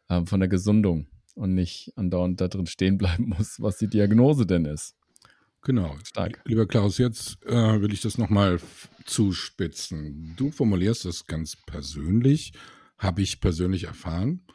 [0.08, 4.46] äh, von der Gesundung und nicht andauernd da drin stehen bleiben muss, was die Diagnose
[4.46, 4.97] denn ist.
[5.62, 5.96] Genau.
[6.04, 6.40] Stark.
[6.44, 8.60] Lieber Klaus, jetzt äh, will ich das nochmal
[9.04, 10.34] zuspitzen.
[10.36, 12.52] Du formulierst das ganz persönlich,
[12.96, 14.46] habe ich persönlich erfahren.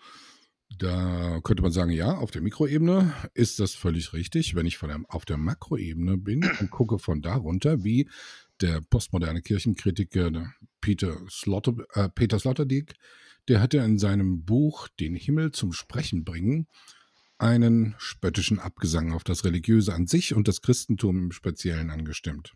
[0.78, 4.56] Da könnte man sagen, ja, auf der Mikroebene ist das völlig richtig.
[4.56, 8.10] Wenn ich von der, auf der Makroebene bin und gucke von da runter, wie
[8.62, 12.94] der postmoderne Kirchenkritiker Peter, Slotter, äh, Peter Sloterdijk,
[13.50, 16.68] der hatte in seinem Buch Den Himmel zum Sprechen bringen
[17.38, 22.54] einen spöttischen Abgesang auf das Religiöse an sich und das Christentum im Speziellen angestimmt.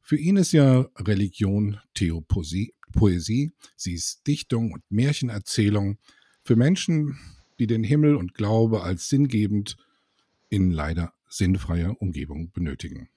[0.00, 5.98] Für ihn ist ja Religion Theopoesie, Poesie, sie ist Dichtung und Märchenerzählung
[6.42, 7.18] für Menschen,
[7.58, 9.76] die den Himmel und Glaube als sinngebend
[10.48, 13.08] in leider sinnfreier Umgebung benötigen.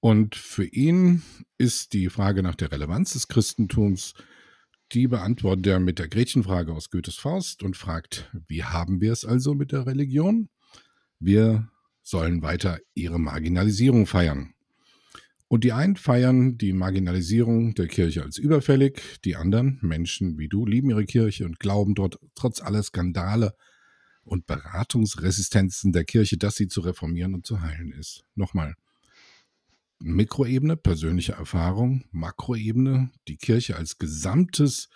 [0.00, 1.22] Und für ihn
[1.58, 4.14] ist die Frage nach der Relevanz des Christentums
[4.92, 9.24] die beantwortet er mit der Gretchenfrage aus Goethes Faust und fragt, wie haben wir es
[9.24, 10.48] also mit der Religion?
[11.18, 11.68] Wir
[12.02, 14.54] sollen weiter ihre Marginalisierung feiern.
[15.48, 20.64] Und die einen feiern die Marginalisierung der Kirche als überfällig, die anderen, Menschen wie du,
[20.64, 23.54] lieben ihre Kirche und glauben dort trotz aller Skandale
[24.22, 28.24] und Beratungsresistenzen der Kirche, dass sie zu reformieren und zu heilen ist.
[28.36, 28.76] Nochmal,
[30.00, 34.88] Mikroebene, persönliche Erfahrung, Makroebene, die Kirche als Gesamtes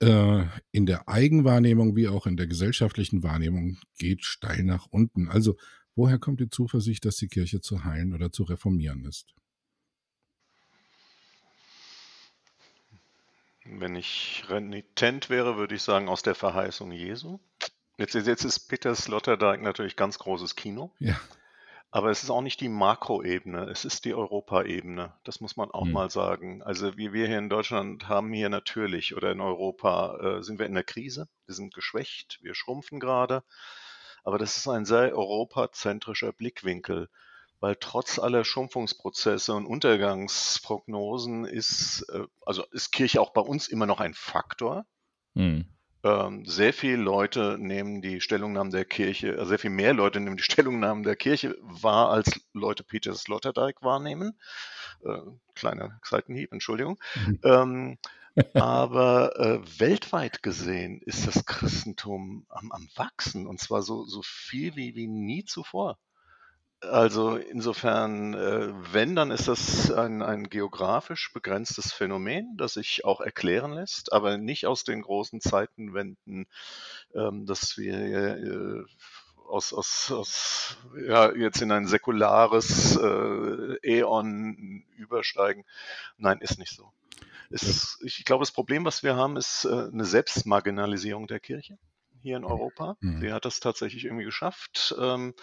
[0.00, 5.28] äh, in der Eigenwahrnehmung wie auch in der gesellschaftlichen Wahrnehmung geht steil nach unten.
[5.28, 5.56] Also
[5.96, 9.34] woher kommt die Zuversicht, dass die Kirche zu heilen oder zu reformieren ist?
[13.64, 17.40] Wenn ich renitent wäre, würde ich sagen, aus der Verheißung Jesu.
[17.98, 20.94] Jetzt, jetzt ist Peter Sloterdijk natürlich ganz großes Kino.
[21.00, 21.20] Ja.
[21.90, 25.14] Aber es ist auch nicht die Makroebene, es ist die Europaebene.
[25.24, 25.92] Das muss man auch mhm.
[25.92, 26.62] mal sagen.
[26.62, 30.66] Also wie wir hier in Deutschland haben hier natürlich oder in Europa äh, sind wir
[30.66, 31.28] in der Krise.
[31.46, 33.42] Wir sind geschwächt, wir schrumpfen gerade.
[34.22, 37.08] Aber das ist ein sehr europazentrischer Blickwinkel,
[37.60, 43.86] weil trotz aller Schrumpfungsprozesse und Untergangsprognosen ist, äh, also ist Kirche auch bei uns immer
[43.86, 44.84] noch ein Faktor.
[45.32, 45.64] Mhm.
[46.08, 50.36] Ähm, sehr viele Leute nehmen die Stellungnahmen der Kirche, äh, sehr viel mehr Leute nehmen
[50.36, 54.38] die Stellungnahmen der Kirche wahr, als Leute Peter Sloterdijk wahrnehmen.
[55.04, 55.18] Äh,
[55.54, 56.98] kleiner Seitenhieb, Entschuldigung.
[57.26, 57.40] Mhm.
[57.44, 57.98] Ähm,
[58.54, 64.76] aber äh, weltweit gesehen ist das Christentum am, am Wachsen und zwar so, so viel
[64.76, 65.98] wie, wie nie zuvor.
[66.80, 73.20] Also insofern, äh, wenn, dann ist das ein, ein geografisch begrenztes Phänomen, das sich auch
[73.20, 76.46] erklären lässt, aber nicht aus den großen Zeitenwenden,
[77.14, 78.84] ähm, dass wir äh,
[79.48, 85.64] aus, aus, aus ja, jetzt in ein säkulares äh, Äon übersteigen.
[86.16, 86.92] Nein, ist nicht so.
[87.50, 91.78] Ist, ich glaube, das Problem, was wir haben, ist äh, eine Selbstmarginalisierung der Kirche
[92.20, 92.96] hier in Europa.
[93.00, 93.20] Mhm.
[93.20, 94.94] Die hat das tatsächlich irgendwie geschafft.
[94.98, 95.34] Ähm,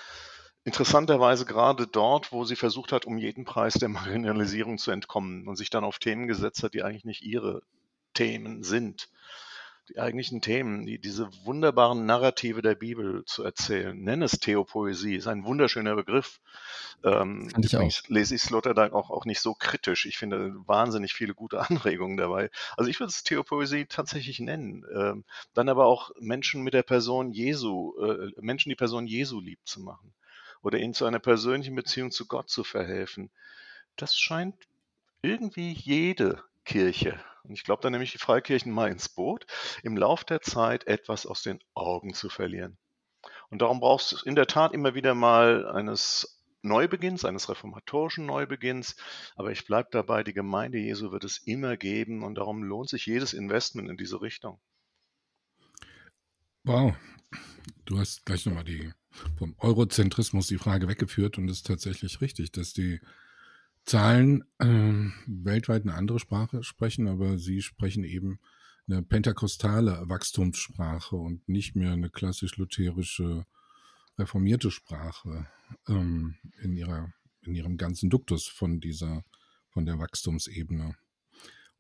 [0.66, 5.58] Interessanterweise gerade dort, wo sie versucht hat, um jeden Preis der Marginalisierung zu entkommen und
[5.58, 7.62] sich dann auf Themen gesetzt hat, die eigentlich nicht ihre
[8.16, 9.08] Themen sind.
[9.90, 13.96] Die eigentlichen Themen, die, diese wunderbaren Narrative der Bibel zu erzählen.
[13.96, 16.40] Nenne es Theopoesie, ist ein wunderschöner Begriff.
[17.04, 17.92] Ähm, ich auch.
[18.08, 20.08] lese ich Sloterdijk auch, auch nicht so kritisch.
[20.08, 22.50] Ich finde wahnsinnig viele gute Anregungen dabei.
[22.76, 24.84] Also ich würde es Theopoesie tatsächlich nennen.
[24.92, 29.60] Ähm, dann aber auch Menschen mit der Person Jesu, äh, Menschen die Person Jesu lieb
[29.66, 30.12] zu machen
[30.66, 33.30] oder ihnen zu einer persönlichen Beziehung zu Gott zu verhelfen.
[33.98, 34.56] Das scheint
[35.22, 39.46] irgendwie jede Kirche, und ich glaube, da nehme ich die Freikirchen mal ins Boot,
[39.84, 42.80] im Lauf der Zeit etwas aus den Augen zu verlieren.
[43.52, 48.96] Und darum brauchst du in der Tat immer wieder mal eines Neubeginns, eines reformatorischen Neubeginns.
[49.36, 53.06] Aber ich bleibe dabei, die Gemeinde Jesu wird es immer geben und darum lohnt sich
[53.06, 54.60] jedes Investment in diese Richtung.
[56.66, 56.96] Wow.
[57.86, 58.92] Du hast gleich nochmal die
[59.38, 63.00] vom Eurozentrismus die Frage weggeführt und es ist tatsächlich richtig, dass die
[63.84, 68.40] Zahlen äh, weltweit eine andere Sprache sprechen, aber sie sprechen eben
[68.88, 73.46] eine pentakostale Wachstumssprache und nicht mehr eine klassisch-lutherische
[74.18, 75.48] reformierte Sprache
[75.88, 79.24] ähm, in, ihrer, in ihrem ganzen Duktus von dieser,
[79.70, 80.96] von der Wachstumsebene.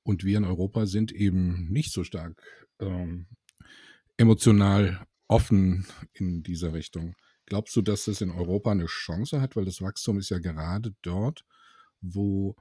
[0.03, 2.39] Und wir in Europa sind eben nicht so stark
[2.79, 3.25] ähm,
[4.17, 7.15] emotional offen in dieser Richtung.
[7.45, 9.55] Glaubst du, dass das in Europa eine Chance hat?
[9.55, 11.45] Weil das Wachstum ist ja gerade dort,
[12.01, 12.55] wo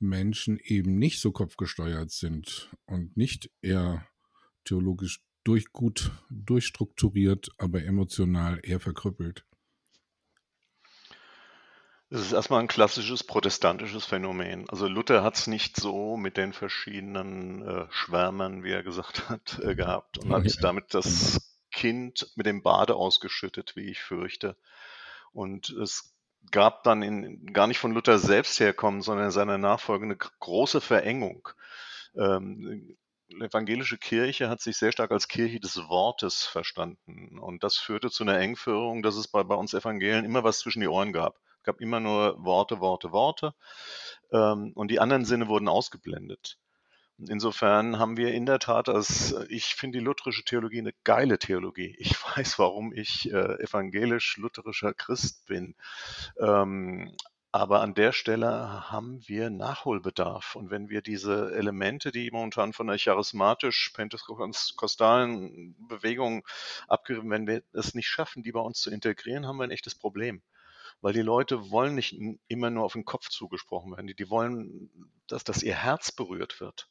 [0.00, 4.06] Menschen eben nicht so kopfgesteuert sind und nicht eher
[4.64, 9.44] theologisch durch, gut durchstrukturiert, aber emotional eher verkrüppelt.
[12.14, 14.70] Es ist erstmal ein klassisches protestantisches Phänomen.
[14.70, 19.58] Also Luther hat es nicht so mit den verschiedenen äh, Schwärmern, wie er gesagt hat,
[19.60, 24.56] äh, gehabt und hat damit das Kind mit dem Bade ausgeschüttet, wie ich fürchte.
[25.32, 26.14] Und es
[26.52, 31.48] gab dann in, gar nicht von Luther selbst herkommen, sondern seiner Nachfolge eine große Verengung.
[32.16, 32.96] Ähm,
[33.28, 37.40] die evangelische Kirche hat sich sehr stark als Kirche des Wortes verstanden.
[37.40, 40.78] Und das führte zu einer Engführung, dass es bei, bei uns Evangelien immer was zwischen
[40.78, 41.40] die Ohren gab.
[41.64, 43.54] Es gab immer nur Worte, Worte, Worte.
[44.30, 46.58] Ähm, und die anderen Sinne wurden ausgeblendet.
[47.16, 51.96] Insofern haben wir in der Tat, als ich finde die lutherische Theologie eine geile Theologie.
[51.98, 55.74] Ich weiß, warum ich äh, evangelisch-lutherischer Christ bin.
[56.38, 57.16] Ähm,
[57.50, 60.56] aber an der Stelle haben wir Nachholbedarf.
[60.56, 66.46] Und wenn wir diese Elemente, die momentan von der charismatisch-pentekostalen Bewegung
[66.88, 69.94] abgerieben, wenn wir es nicht schaffen, die bei uns zu integrieren, haben wir ein echtes
[69.94, 70.42] Problem.
[71.00, 72.16] Weil die Leute wollen nicht
[72.48, 74.06] immer nur auf den Kopf zugesprochen werden.
[74.06, 74.90] Die, wollen,
[75.26, 76.88] dass, dass ihr Herz berührt wird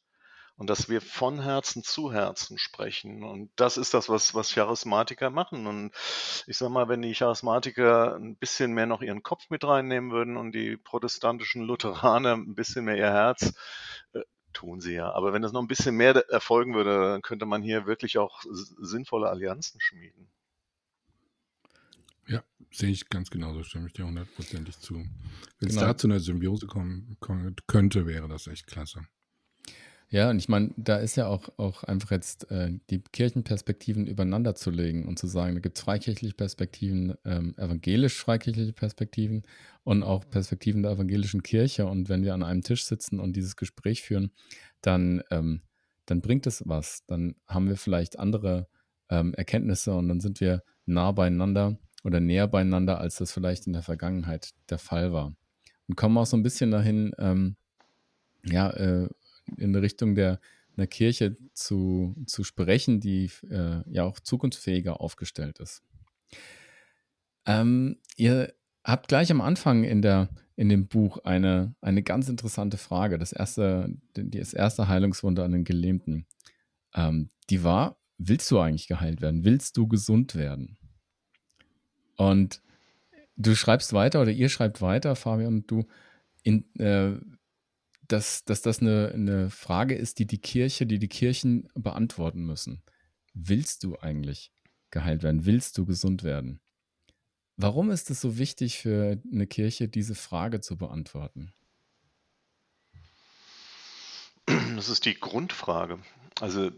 [0.56, 3.24] und dass wir von Herzen zu Herzen sprechen.
[3.24, 5.66] Und das ist das, was, was Charismatiker machen.
[5.66, 5.92] Und
[6.46, 10.36] ich sag mal, wenn die Charismatiker ein bisschen mehr noch ihren Kopf mit reinnehmen würden
[10.36, 13.54] und die protestantischen Lutheraner ein bisschen mehr ihr Herz,
[14.12, 14.20] äh,
[14.52, 15.12] tun sie ja.
[15.12, 18.42] Aber wenn das noch ein bisschen mehr erfolgen würde, dann könnte man hier wirklich auch
[18.48, 20.30] sinnvolle Allianzen schmieden.
[22.28, 24.94] Ja, sehe ich ganz genauso, stimme ich dir hundertprozentig zu.
[24.94, 25.86] Wenn es genau.
[25.86, 29.06] da zu einer Symbiose kommen, kommen könnte, wäre das echt klasse.
[30.10, 34.54] Ja, und ich meine, da ist ja auch, auch einfach jetzt äh, die Kirchenperspektiven übereinander
[34.54, 39.42] zu legen und zu sagen, da gibt es freikirchliche Perspektiven, ähm, evangelisch-freikirchliche Perspektiven
[39.82, 41.86] und auch Perspektiven der evangelischen Kirche.
[41.86, 44.30] Und wenn wir an einem Tisch sitzen und dieses Gespräch führen,
[44.82, 45.62] dann, ähm,
[46.06, 47.04] dann bringt es was.
[47.06, 48.68] Dann haben wir vielleicht andere
[49.08, 53.72] ähm, Erkenntnisse und dann sind wir nah beieinander oder näher beieinander, als das vielleicht in
[53.72, 55.34] der Vergangenheit der Fall war.
[55.88, 57.56] Und kommen auch so ein bisschen dahin, ähm,
[58.44, 59.08] ja, äh,
[59.56, 60.40] in Richtung der
[60.76, 65.82] einer Kirche zu, zu sprechen, die äh, ja auch zukunftsfähiger aufgestellt ist.
[67.46, 72.76] Ähm, ihr habt gleich am Anfang in, der, in dem Buch eine, eine ganz interessante
[72.76, 73.18] Frage.
[73.18, 76.26] Das erste, das erste Heilungswunder an den Gelähmten.
[76.94, 79.44] Ähm, die war, willst du eigentlich geheilt werden?
[79.44, 80.76] Willst du gesund werden?
[82.16, 82.62] Und
[83.36, 85.86] du schreibst weiter oder ihr schreibt weiter, Fabian und du,
[86.42, 87.18] in, äh,
[88.06, 92.82] dass, dass das eine, eine Frage ist, die die Kirche, die die Kirchen beantworten müssen.
[93.32, 94.52] Willst du eigentlich
[94.90, 95.46] geheilt werden?
[95.46, 96.60] Willst du gesund werden?
[97.56, 101.52] Warum ist es so wichtig für eine Kirche, diese Frage zu beantworten?
[104.46, 105.98] Das ist die Grundfrage.
[106.40, 106.70] Also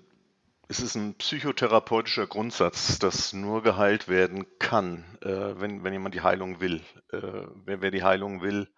[0.69, 6.23] es ist ein psychotherapeutischer Grundsatz, dass nur geheilt werden kann, äh, wenn, wenn jemand die
[6.23, 6.83] Heilung will.
[7.13, 8.69] Äh, wer, wer die Heilung will,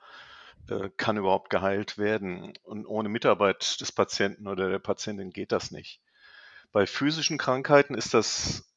[0.69, 2.53] äh, kann überhaupt geheilt werden.
[2.63, 6.03] Und ohne Mitarbeit des Patienten oder der Patientin geht das nicht.
[6.73, 8.71] Bei physischen Krankheiten ist das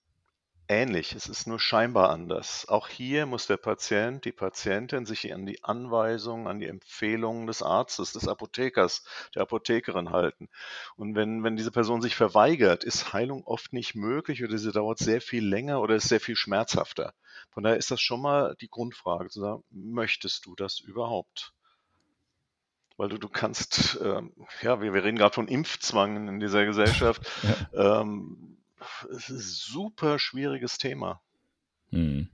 [0.72, 1.14] ähnlich.
[1.14, 2.68] Es ist nur scheinbar anders.
[2.70, 7.62] Auch hier muss der Patient, die Patientin sich an die Anweisungen, an die Empfehlungen des
[7.62, 9.04] Arztes, des Apothekers,
[9.36, 10.48] der Apothekerin halten.
[10.96, 14.98] Und wenn, wenn diese Person sich verweigert, ist Heilung oft nicht möglich oder sie dauert
[14.98, 17.14] sehr viel länger oder ist sehr viel schmerzhafter.
[17.50, 21.54] Von daher ist das schon mal die Grundfrage zu sagen, möchtest du das überhaupt?
[22.98, 24.32] weil du, du kannst, ähm,
[24.62, 27.28] ja, wir, wir reden gerade von Impfzwang in dieser Gesellschaft.
[27.74, 28.02] ja.
[28.02, 28.61] ähm,
[29.12, 31.22] es ist ein super schwieriges Thema.
[31.91, 32.30] Mhm.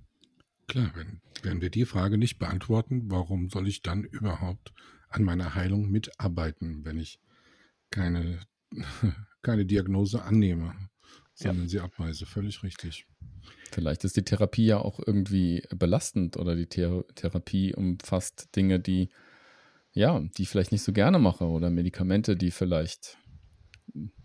[0.67, 4.73] Klar, wenn, wenn wir die Frage nicht beantworten, warum soll ich dann überhaupt
[5.09, 7.19] an meiner Heilung mitarbeiten, wenn ich
[7.89, 8.41] keine,
[9.41, 10.75] keine Diagnose annehme,
[11.33, 11.69] sondern ja.
[11.69, 12.25] sie abweise?
[12.25, 13.07] Völlig richtig.
[13.71, 19.09] Vielleicht ist die Therapie ja auch irgendwie belastend oder die Thera Therapie umfasst Dinge, die
[19.97, 23.17] ja, die ich vielleicht nicht so gerne mache oder Medikamente, die vielleicht,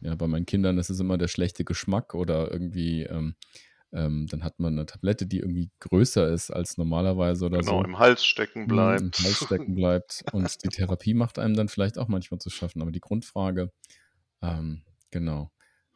[0.01, 3.35] ja, bei meinen Kindern ist es immer der schlechte Geschmack oder irgendwie, ähm,
[3.93, 7.77] ähm, dann hat man eine Tablette, die irgendwie größer ist als normalerweise oder genau, so.
[7.79, 9.01] Genau, im Hals stecken bleibt.
[9.01, 10.25] Im Hals stecken bleibt.
[10.33, 12.81] Und die Therapie macht einem dann vielleicht auch manchmal zu schaffen.
[12.81, 13.71] Aber die Grundfrage,
[14.41, 15.51] ähm, genau,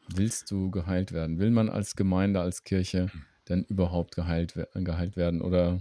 [0.09, 1.39] willst du geheilt werden?
[1.39, 3.11] Will man als Gemeinde, als Kirche
[3.49, 5.41] denn überhaupt geheilt, geheilt werden?
[5.41, 5.81] Oder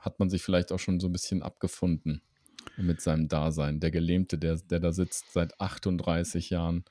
[0.00, 2.22] hat man sich vielleicht auch schon so ein bisschen abgefunden?
[2.76, 3.80] mit seinem Dasein.
[3.80, 6.84] Der Gelähmte, der, der da sitzt seit 38 Jahren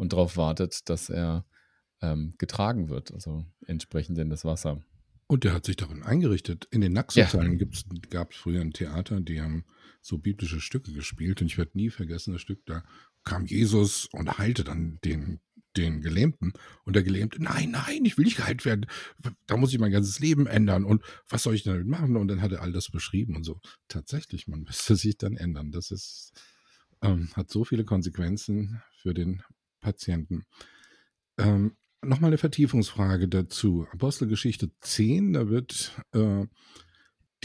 [0.00, 1.44] und darauf wartet, dass er
[2.00, 4.82] ähm, getragen wird, also entsprechend in das Wasser.
[5.26, 6.66] Und der hat sich darin eingerichtet.
[6.70, 7.66] In den Naxo-Zahlen ja.
[8.08, 9.66] gab es früher ein Theater, die haben
[10.00, 11.42] so biblische Stücke gespielt.
[11.42, 12.82] Und ich werde nie vergessen, das Stück, da
[13.24, 15.40] kam Jesus und heilte dann den
[15.76, 16.52] den Gelähmten.
[16.84, 18.86] Und der Gelähmte, nein, nein, ich will nicht geheilt werden.
[19.46, 20.84] Da muss ich mein ganzes Leben ändern.
[20.84, 22.16] Und was soll ich damit machen?
[22.16, 23.60] Und dann hat er all das beschrieben und so.
[23.86, 25.70] Tatsächlich, man müsste sich dann ändern.
[25.70, 26.32] Das ist,
[27.02, 29.42] ähm, hat so viele Konsequenzen für den
[29.80, 30.44] Patienten.
[31.38, 33.86] Ähm, Nochmal eine Vertiefungsfrage dazu.
[33.92, 36.46] Apostelgeschichte 10, da wird äh,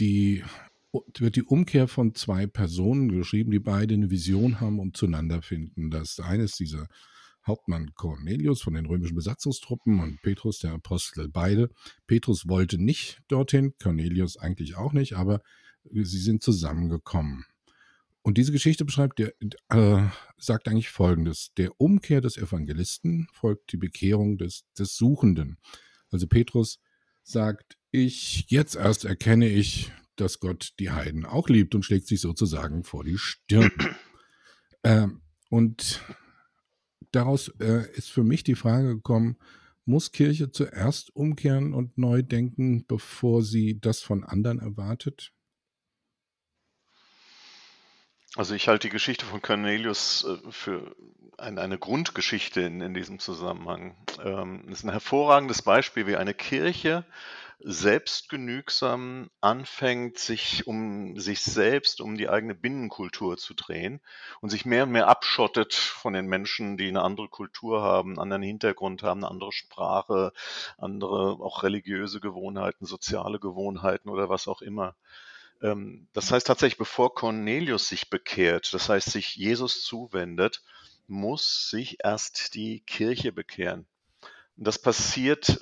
[0.00, 0.42] die
[1.18, 5.90] wird die Umkehr von zwei Personen geschrieben, die beide eine Vision haben und zueinander finden.
[5.90, 6.88] Das ist dieser
[7.46, 11.68] Hauptmann Cornelius von den römischen Besatzungstruppen und Petrus, der Apostel, beide.
[12.06, 15.42] Petrus wollte nicht dorthin, Cornelius eigentlich auch nicht, aber
[15.84, 17.44] sie sind zusammengekommen.
[18.26, 19.34] Und diese Geschichte beschreibt, der,
[19.68, 21.52] äh, sagt eigentlich Folgendes.
[21.58, 25.58] Der Umkehr des Evangelisten folgt die Bekehrung des, des Suchenden.
[26.10, 26.80] Also Petrus
[27.22, 32.20] sagt, ich, jetzt erst erkenne ich, dass Gott die Heiden auch liebt und schlägt sich
[32.20, 33.70] sozusagen vor die Stirn.
[34.82, 36.02] ähm, und
[37.12, 39.36] daraus äh, ist für mich die Frage gekommen,
[39.84, 45.32] muss Kirche zuerst umkehren und neu denken, bevor sie das von anderen erwartet?
[48.36, 50.94] Also ich halte die Geschichte von Cornelius äh, für
[51.38, 53.96] ein, eine Grundgeschichte in, in diesem Zusammenhang.
[54.22, 57.06] Ähm, es ist ein hervorragendes Beispiel, wie eine Kirche
[57.60, 64.02] selbstgenügsam anfängt, sich um sich selbst, um die eigene Binnenkultur zu drehen
[64.42, 68.18] und sich mehr und mehr abschottet von den Menschen, die eine andere Kultur haben, einen
[68.18, 70.34] anderen Hintergrund haben, eine andere Sprache,
[70.76, 74.94] andere auch religiöse Gewohnheiten, soziale Gewohnheiten oder was auch immer.
[75.62, 80.62] Ähm, das heißt tatsächlich, bevor Cornelius sich bekehrt, das heißt sich Jesus zuwendet,
[81.06, 83.86] muss sich erst die Kirche bekehren.
[84.56, 85.58] Und das passiert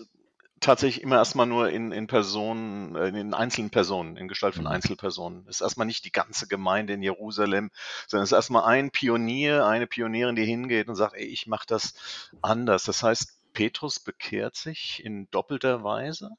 [0.61, 4.71] tatsächlich immer erstmal nur in, in Personen, äh, in einzelnen Personen, in Gestalt von mhm.
[4.71, 5.47] Einzelpersonen.
[5.49, 7.71] Es ist erstmal nicht die ganze Gemeinde in Jerusalem,
[8.07, 11.67] sondern es ist erstmal ein Pionier, eine Pionierin, die hingeht und sagt, ey, ich mache
[11.67, 11.95] das
[12.41, 12.85] anders.
[12.85, 16.31] Das heißt, Petrus bekehrt sich in doppelter Weise.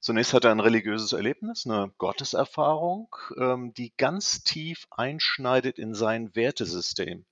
[0.00, 6.34] Zunächst hat er ein religiöses Erlebnis, eine Gotteserfahrung, ähm, die ganz tief einschneidet in sein
[6.34, 7.24] Wertesystem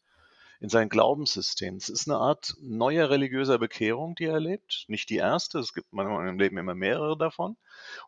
[0.60, 1.76] in sein Glaubenssystem.
[1.76, 4.84] Es ist eine Art neuer religiöser Bekehrung, die er erlebt.
[4.88, 7.56] Nicht die erste, es gibt manchmal im Leben immer mehrere davon.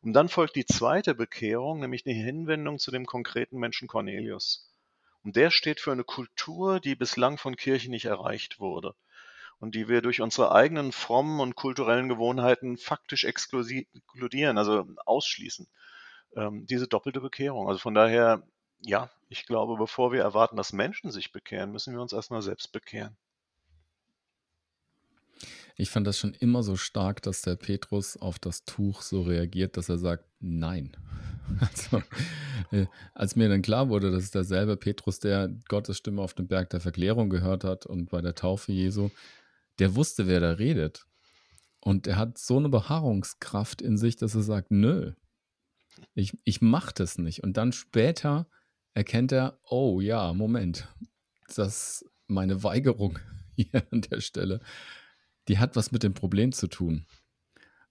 [0.00, 4.72] Und dann folgt die zweite Bekehrung, nämlich eine Hinwendung zu dem konkreten Menschen Cornelius.
[5.24, 8.94] Und der steht für eine Kultur, die bislang von Kirchen nicht erreicht wurde
[9.60, 15.66] und die wir durch unsere eigenen frommen und kulturellen Gewohnheiten faktisch exkludieren, also ausschließen.
[16.36, 17.68] Ähm, diese doppelte Bekehrung.
[17.68, 18.42] Also von daher
[18.80, 22.72] ja, ich glaube, bevor wir erwarten, dass Menschen sich bekehren, müssen wir uns erstmal selbst
[22.72, 23.16] bekehren.
[25.76, 29.76] Ich fand das schon immer so stark, dass der Petrus auf das Tuch so reagiert,
[29.76, 30.96] dass er sagt, nein.
[31.60, 32.02] Also,
[32.72, 36.46] äh, als mir dann klar wurde, dass es derselbe Petrus, der Gottes Stimme auf dem
[36.46, 39.10] Berg der Verklärung gehört hat und bei der Taufe Jesu,
[39.78, 41.06] der wusste, wer da redet.
[41.80, 45.12] Und er hat so eine Beharrungskraft in sich, dass er sagt, nö,
[46.14, 47.42] ich, ich mach das nicht.
[47.42, 48.48] Und dann später
[48.94, 50.88] erkennt er, oh ja, Moment,
[51.54, 53.18] das meine Weigerung
[53.56, 54.60] hier an der Stelle,
[55.48, 57.06] die hat was mit dem Problem zu tun.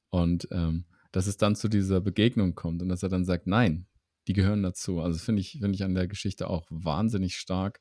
[0.09, 3.87] Und ähm, dass es dann zu dieser Begegnung kommt und dass er dann sagt, nein,
[4.27, 4.99] die gehören dazu.
[4.99, 7.79] Also finde ich, finde ich an der Geschichte auch wahnsinnig stark.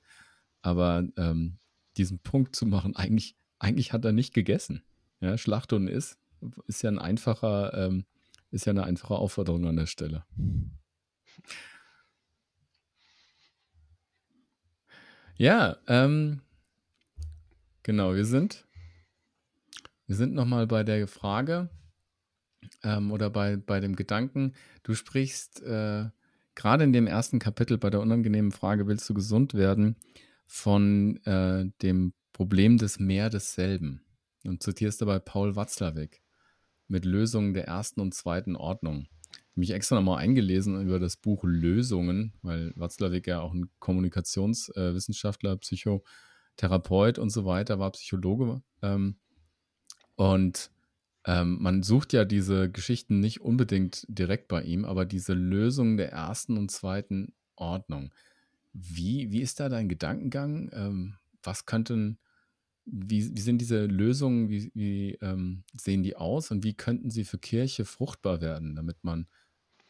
[0.63, 1.59] Aber ähm,
[1.97, 4.83] diesen Punkt zu machen, eigentlich, eigentlich hat er nicht gegessen.
[5.21, 6.19] Ja, Schlacht und ist,
[6.67, 8.05] ist ja ein einfacher, ähm,
[8.51, 10.25] ist ja eine einfache Aufforderung an der Stelle.
[15.39, 16.41] Ja, ähm,
[17.83, 18.67] genau, wir sind,
[20.07, 21.69] wir sind nochmal bei der Frage
[22.83, 26.07] ähm, oder bei, bei dem Gedanken, du sprichst äh,
[26.55, 29.97] gerade in dem ersten Kapitel bei der unangenehmen Frage, willst du gesund werden,
[30.47, 34.03] von äh, dem Problem des Mehr desselben
[34.45, 36.21] und zitierst dabei Paul Watzlawick
[36.87, 39.09] mit Lösungen der ersten und zweiten Ordnung
[39.55, 45.57] mich extra nochmal eingelesen über das Buch Lösungen, weil Watzlawick ja auch ein Kommunikationswissenschaftler, äh,
[45.57, 48.61] Psychotherapeut und so weiter war, Psychologe.
[48.83, 49.17] Ähm,
[50.17, 50.71] und
[51.25, 56.13] ähm, man sucht ja diese Geschichten nicht unbedingt direkt bei ihm, aber diese Lösungen der
[56.13, 58.13] ersten und zweiten Ordnung.
[58.75, 60.69] Wie, wie ist da dein Gedankengang?
[60.75, 62.19] Ähm, was könnten,
[62.87, 67.25] wie, wie sind diese Lösungen, wie, wie ähm, sehen die aus und wie könnten sie
[67.25, 69.27] für Kirche fruchtbar werden, damit man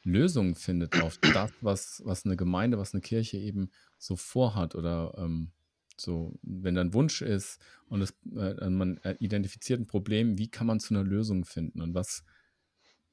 [0.03, 5.15] Lösungen findet auf das, was, was eine Gemeinde, was eine Kirche eben so vorhat oder
[5.19, 5.53] ähm,
[5.99, 10.67] so, wenn da ein Wunsch ist und es, äh, man identifiziert ein Problem, wie kann
[10.67, 12.25] man zu einer Lösung finden und was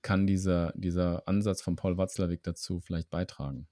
[0.01, 3.67] kann dieser, dieser Ansatz von Paul Watzlawick dazu vielleicht beitragen?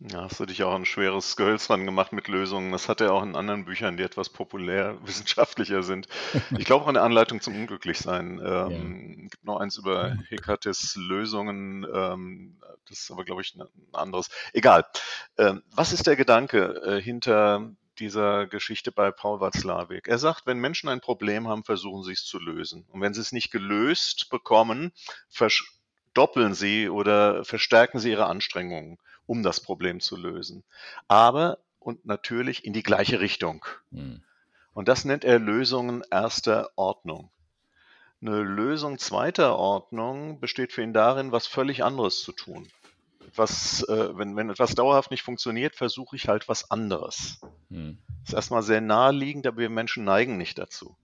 [0.00, 2.70] Ja, hast du dich auch ein schweres Gehölz dran gemacht mit Lösungen.
[2.70, 6.06] Das hat er auch in anderen Büchern, die etwas populär wissenschaftlicher sind.
[6.56, 8.38] Ich glaube auch eine Anleitung zum Unglücklichsein.
[8.38, 9.28] Ähm, ja.
[9.28, 11.84] gibt noch eins über Hekates Lösungen.
[11.92, 14.30] Ähm, das ist aber, glaube ich, ein anderes.
[14.52, 14.86] Egal.
[15.36, 17.68] Ähm, was ist der Gedanke äh, hinter
[17.98, 20.06] dieser Geschichte bei Paul Watzlawick?
[20.06, 22.86] Er sagt, wenn Menschen ein Problem haben, versuchen sie es zu lösen.
[22.92, 24.92] Und wenn sie es nicht gelöst bekommen,
[25.28, 30.64] verdoppeln sie oder verstärken sie ihre Anstrengungen um das Problem zu lösen.
[31.06, 33.64] Aber und natürlich in die gleiche Richtung.
[33.90, 34.22] Mhm.
[34.72, 37.30] Und das nennt er Lösungen erster Ordnung.
[38.20, 42.68] Eine Lösung zweiter Ordnung besteht für ihn darin, was völlig anderes zu tun.
[43.36, 47.40] Was, äh, wenn, wenn etwas dauerhaft nicht funktioniert, versuche ich halt was anderes.
[47.68, 47.98] Mhm.
[48.22, 50.96] Das ist erstmal sehr naheliegend, aber wir Menschen neigen nicht dazu.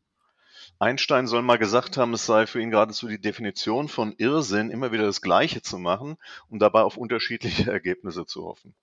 [0.79, 4.93] Einstein soll mal gesagt haben, es sei für ihn geradezu die Definition von Irrsinn, immer
[4.93, 6.17] wieder das Gleiche zu machen
[6.49, 8.75] und dabei auf unterschiedliche Ergebnisse zu hoffen.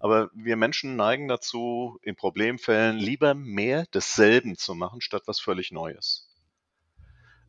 [0.00, 5.72] Aber wir Menschen neigen dazu, in Problemfällen lieber mehr desselben zu machen, statt was völlig
[5.72, 6.28] Neues.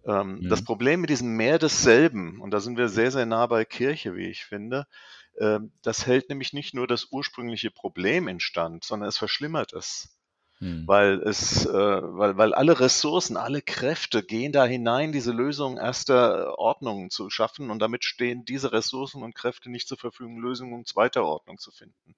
[0.06, 0.50] Ähm, mhm.
[0.50, 4.16] Das Problem mit diesem mehr desselben, und da sind wir sehr, sehr nah bei Kirche,
[4.16, 4.88] wie ich finde,
[5.36, 10.19] äh, das hält nämlich nicht nur das ursprüngliche Problem instand, sondern es verschlimmert es.
[10.60, 10.86] Hm.
[10.88, 16.60] Weil es, äh, weil, weil alle Ressourcen, alle Kräfte gehen da hinein, diese Lösung erster
[16.60, 21.24] Ordnung zu schaffen und damit stehen diese Ressourcen und Kräfte nicht zur Verfügung, Lösungen zweiter
[21.24, 22.16] Ordnung zu finden.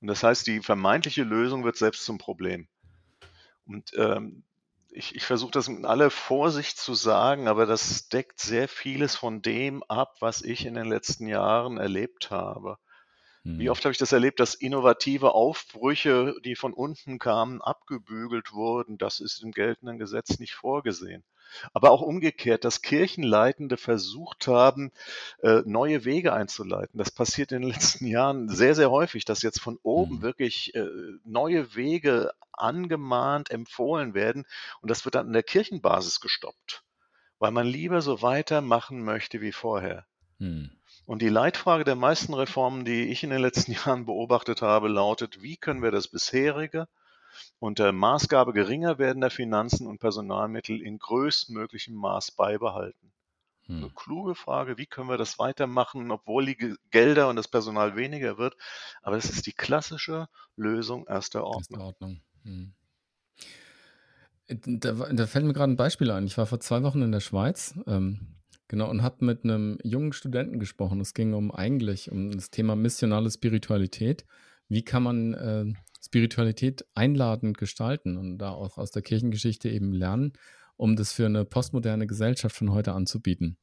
[0.00, 2.66] Und das heißt, die vermeintliche Lösung wird selbst zum Problem.
[3.66, 4.42] Und ähm,
[4.90, 9.42] ich, ich versuche das mit aller Vorsicht zu sagen, aber das deckt sehr vieles von
[9.42, 12.78] dem ab, was ich in den letzten Jahren erlebt habe.
[13.46, 13.68] Wie mhm.
[13.68, 18.96] oft habe ich das erlebt, dass innovative Aufbrüche, die von unten kamen, abgebügelt wurden.
[18.96, 21.22] Das ist im geltenden Gesetz nicht vorgesehen.
[21.74, 24.92] Aber auch umgekehrt, dass Kirchenleitende versucht haben,
[25.42, 26.96] äh, neue Wege einzuleiten.
[26.96, 30.22] Das passiert in den letzten Jahren sehr, sehr häufig, dass jetzt von oben mhm.
[30.22, 30.88] wirklich äh,
[31.24, 34.46] neue Wege angemahnt, empfohlen werden.
[34.80, 36.82] Und das wird dann an der Kirchenbasis gestoppt,
[37.38, 40.06] weil man lieber so weitermachen möchte wie vorher.
[40.38, 40.70] Mhm.
[41.06, 45.42] Und die Leitfrage der meisten Reformen, die ich in den letzten Jahren beobachtet habe, lautet,
[45.42, 46.88] wie können wir das bisherige
[47.58, 53.12] unter Maßgabe geringer werdender Finanzen und Personalmittel in größtmöglichem Maß beibehalten?
[53.66, 53.78] Hm.
[53.78, 58.38] Eine kluge Frage, wie können wir das weitermachen, obwohl die Gelder und das Personal weniger
[58.38, 58.54] wird.
[59.02, 61.80] Aber es ist die klassische Lösung erster Ordnung.
[61.80, 62.20] Erster Ordnung.
[62.44, 62.74] Hm.
[64.46, 66.26] Da, da, fällt mir gerade ein Beispiel ein.
[66.26, 67.74] Ich war vor zwei Wochen in der Schweiz.
[67.86, 68.34] Ähm,
[68.68, 71.00] Genau, und habe mit einem jungen Studenten gesprochen.
[71.00, 74.24] Es ging um eigentlich um das Thema missionale Spiritualität.
[74.68, 75.72] Wie kann man äh,
[76.04, 80.32] Spiritualität einladend gestalten und da auch aus der Kirchengeschichte eben lernen,
[80.76, 83.56] um das für eine postmoderne Gesellschaft von heute anzubieten.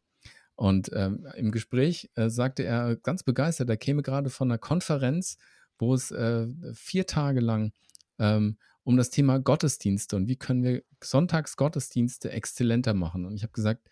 [0.55, 5.37] Und ähm, im Gespräch äh, sagte er ganz begeistert, er käme gerade von einer Konferenz,
[5.77, 7.73] wo es äh, vier Tage lang
[8.19, 13.25] ähm, um das Thema Gottesdienste und wie können wir Sonntagsgottesdienste exzellenter machen.
[13.25, 13.87] Und ich habe gesagt,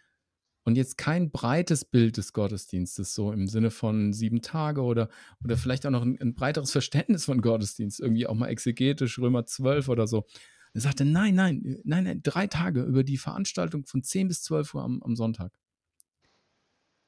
[0.69, 5.09] und jetzt kein breites Bild des Gottesdienstes, so im Sinne von sieben Tage oder,
[5.43, 9.47] oder vielleicht auch noch ein, ein breiteres Verständnis von Gottesdienst, irgendwie auch mal exegetisch, Römer
[9.47, 10.27] 12 oder so.
[10.75, 14.75] Er sagte, nein, nein, nein, nein, drei Tage über die Veranstaltung von 10 bis 12
[14.75, 15.51] Uhr am, am Sonntag.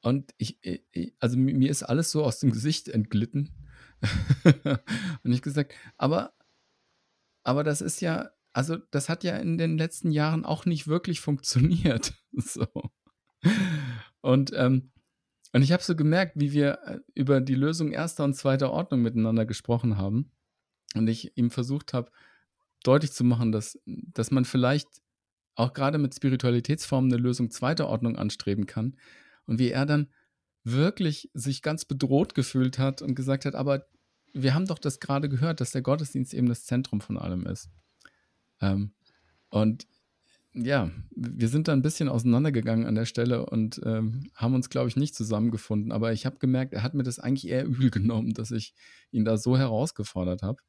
[0.00, 3.54] Und ich, ich, also mir ist alles so aus dem Gesicht entglitten.
[5.22, 6.34] und ich gesagt, aber,
[7.44, 11.20] aber das ist ja, also das hat ja in den letzten Jahren auch nicht wirklich
[11.20, 12.14] funktioniert.
[12.34, 12.66] So.
[14.22, 14.90] Und, ähm,
[15.52, 19.02] und ich habe so gemerkt, wie wir äh, über die Lösung erster und zweiter Ordnung
[19.02, 20.30] miteinander gesprochen haben.
[20.94, 22.10] Und ich ihm versucht habe,
[22.82, 24.88] deutlich zu machen, dass, dass man vielleicht
[25.54, 28.96] auch gerade mit Spiritualitätsformen eine Lösung zweiter Ordnung anstreben kann.
[29.46, 30.08] Und wie er dann
[30.64, 33.86] wirklich sich ganz bedroht gefühlt hat und gesagt hat, aber
[34.32, 37.68] wir haben doch das gerade gehört, dass der Gottesdienst eben das Zentrum von allem ist.
[38.60, 38.94] Ähm,
[39.50, 39.86] und
[40.54, 44.88] ja, wir sind da ein bisschen auseinandergegangen an der Stelle und ähm, haben uns, glaube
[44.88, 45.92] ich, nicht zusammengefunden.
[45.92, 48.74] Aber ich habe gemerkt, er hat mir das eigentlich eher übel genommen, dass ich
[49.10, 50.60] ihn da so herausgefordert habe.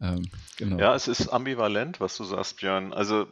[0.00, 0.78] Ähm, genau.
[0.78, 2.92] Ja, es ist ambivalent, was du sagst, Björn.
[2.92, 3.26] Also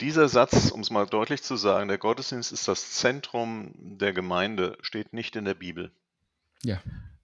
[0.00, 4.76] dieser Satz, um es mal deutlich zu sagen, der Gottesdienst ist das Zentrum der Gemeinde,
[4.80, 5.90] steht nicht in der Bibel.
[6.62, 6.80] Ja.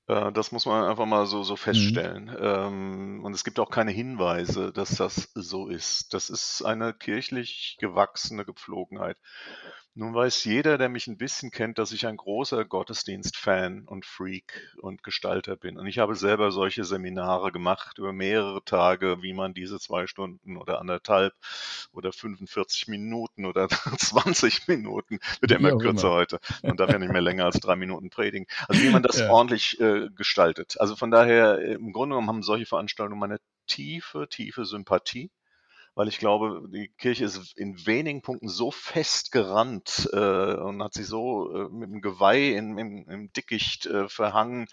[0.06, 1.58] Äh, das muss man einfach mal so, so mhm.
[1.58, 2.24] feststellen.
[2.24, 3.24] Mhm.
[3.24, 6.14] und es gibt auch keine Hinweise, dass das so ist.
[6.14, 9.16] Das ist eine kirchlich gewachsene Gepflogenheit.
[9.96, 14.74] Nun weiß jeder, der mich ein bisschen kennt, dass ich ein großer Gottesdienst-Fan und Freak
[14.80, 15.78] und Gestalter bin.
[15.78, 20.56] Und ich habe selber solche Seminare gemacht über mehrere Tage, wie man diese zwei Stunden
[20.56, 21.32] oder anderthalb
[21.92, 26.16] oder 45 Minuten oder 20 Minuten, wird ja immer kürzer immer.
[26.16, 26.40] heute.
[26.64, 28.46] Man darf ja nicht mehr länger als drei Minuten predigen.
[28.66, 29.30] Also wie man das ja.
[29.30, 30.74] ordentlich äh, gestaltet.
[30.80, 33.38] Also von daher, im Grunde genommen haben solche Veranstaltungen meine
[33.68, 35.30] tiefe, tiefe Sympathie
[35.94, 41.06] weil ich glaube, die Kirche ist in wenigen Punkten so festgerannt äh, und hat sich
[41.06, 44.66] so äh, mit dem Geweih in, im, im Dickicht äh, verhangen,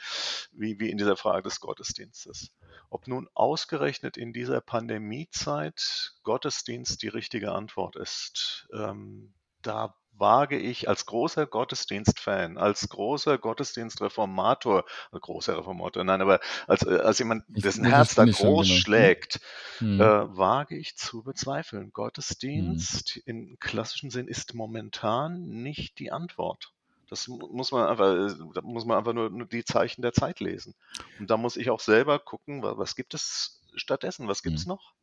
[0.52, 2.52] wie, wie in dieser Frage des Gottesdienstes.
[2.90, 10.88] Ob nun ausgerechnet in dieser Pandemiezeit Gottesdienst die richtige Antwort ist, ähm, da wage ich
[10.88, 17.44] als großer Gottesdienstfan, als großer Gottesdienstreformator, äh, großer Reformator, nein, aber als, äh, als jemand,
[17.48, 18.80] dessen ich, Herz da groß genau.
[18.80, 19.40] schlägt,
[19.80, 20.00] hm.
[20.00, 21.92] äh, wage ich zu bezweifeln.
[21.92, 23.22] Gottesdienst hm.
[23.26, 26.72] im klassischen Sinn ist momentan nicht die Antwort.
[27.10, 30.40] Das muss man einfach, äh, da muss man einfach nur, nur die Zeichen der Zeit
[30.40, 30.76] lesen.
[31.20, 34.28] Und da muss ich auch selber gucken, was, was gibt es stattdessen?
[34.28, 34.70] Was gibt es hm.
[34.70, 34.94] noch?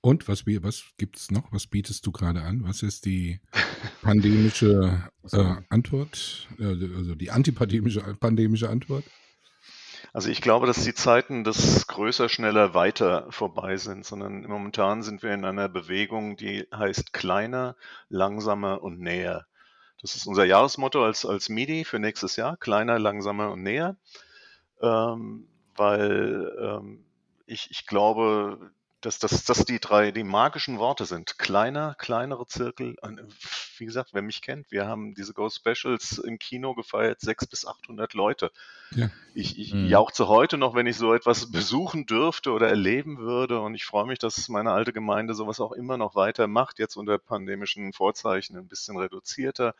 [0.00, 1.52] Und was, was gibt es noch?
[1.52, 2.62] Was bietest du gerade an?
[2.64, 3.40] Was ist die
[4.02, 6.48] pandemische äh, Antwort?
[6.60, 9.04] Also die antipandemische pandemische Antwort?
[10.12, 15.22] Also ich glaube, dass die Zeiten des größer, schneller, weiter vorbei sind, sondern momentan sind
[15.22, 17.76] wir in einer Bewegung, die heißt kleiner,
[18.08, 19.46] langsamer und näher.
[20.00, 23.96] Das ist unser Jahresmotto als, als MIDI für nächstes Jahr, kleiner, langsamer und näher,
[24.80, 27.04] ähm, weil ähm,
[27.46, 28.70] ich, ich glaube,
[29.00, 31.38] dass das dass die drei, die magischen Worte sind.
[31.38, 32.96] Kleiner, kleinere Zirkel.
[33.78, 37.66] Wie gesagt, wer mich kennt, wir haben diese Ghost Specials im Kino gefeiert, sechs bis
[37.66, 38.50] 800 Leute.
[38.92, 39.10] Ja.
[39.34, 39.86] Ich, ich mhm.
[39.86, 43.60] jauchze heute noch, wenn ich so etwas besuchen dürfte oder erleben würde.
[43.60, 46.96] Und ich freue mich, dass meine alte Gemeinde sowas auch immer noch weiter macht, jetzt
[46.96, 49.74] unter pandemischen Vorzeichen ein bisschen reduzierter.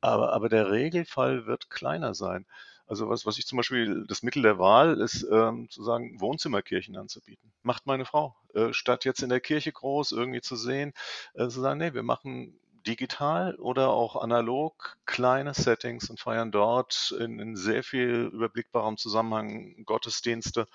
[0.00, 2.46] Aber, aber der Regelfall wird kleiner sein.
[2.86, 6.96] Also was, was ich zum Beispiel, das Mittel der Wahl ist, ähm, zu sagen, Wohnzimmerkirchen
[6.96, 7.52] anzubieten.
[7.62, 8.36] Macht meine Frau.
[8.52, 10.92] Äh, statt jetzt in der Kirche groß irgendwie zu sehen,
[11.34, 17.14] äh, zu sagen, nee, wir machen digital oder auch analog kleine Settings und feiern dort
[17.18, 20.66] in, in sehr viel überblickbarem Zusammenhang Gottesdienste.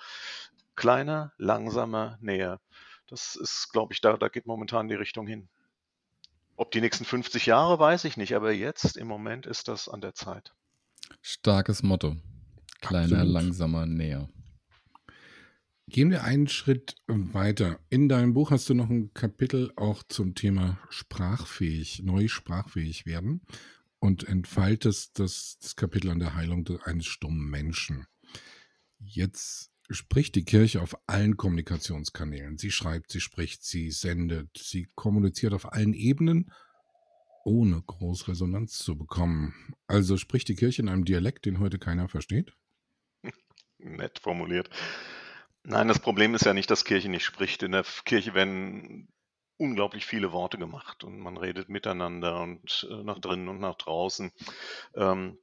[0.74, 2.60] Kleiner, langsamer, näher.
[3.06, 5.48] Das ist, glaube ich, da, da geht momentan die Richtung hin.
[6.56, 10.00] Ob die nächsten 50 Jahre, weiß ich nicht, aber jetzt im Moment ist das an
[10.00, 10.52] der Zeit.
[11.22, 12.16] Starkes Motto.
[12.80, 13.32] Kleiner, Absolut.
[13.32, 14.28] langsamer, näher.
[15.88, 17.80] Gehen wir einen Schritt weiter.
[17.88, 23.42] In deinem Buch hast du noch ein Kapitel auch zum Thema sprachfähig, neu sprachfähig werden
[23.98, 28.06] und entfaltest das, das Kapitel an der Heilung eines stummen Menschen.
[28.98, 32.56] Jetzt spricht die Kirche auf allen Kommunikationskanälen.
[32.56, 36.52] Sie schreibt, sie spricht, sie sendet, sie kommuniziert auf allen Ebenen
[37.44, 39.74] ohne Großresonanz zu bekommen.
[39.86, 42.54] Also spricht die Kirche in einem Dialekt, den heute keiner versteht?
[43.78, 44.70] Nett formuliert.
[45.62, 47.62] Nein, das Problem ist ja nicht, dass Kirche nicht spricht.
[47.62, 49.08] In der Kirche werden
[49.58, 54.32] unglaublich viele Worte gemacht und man redet miteinander und äh, nach drinnen und nach draußen.
[54.94, 55.38] Ähm,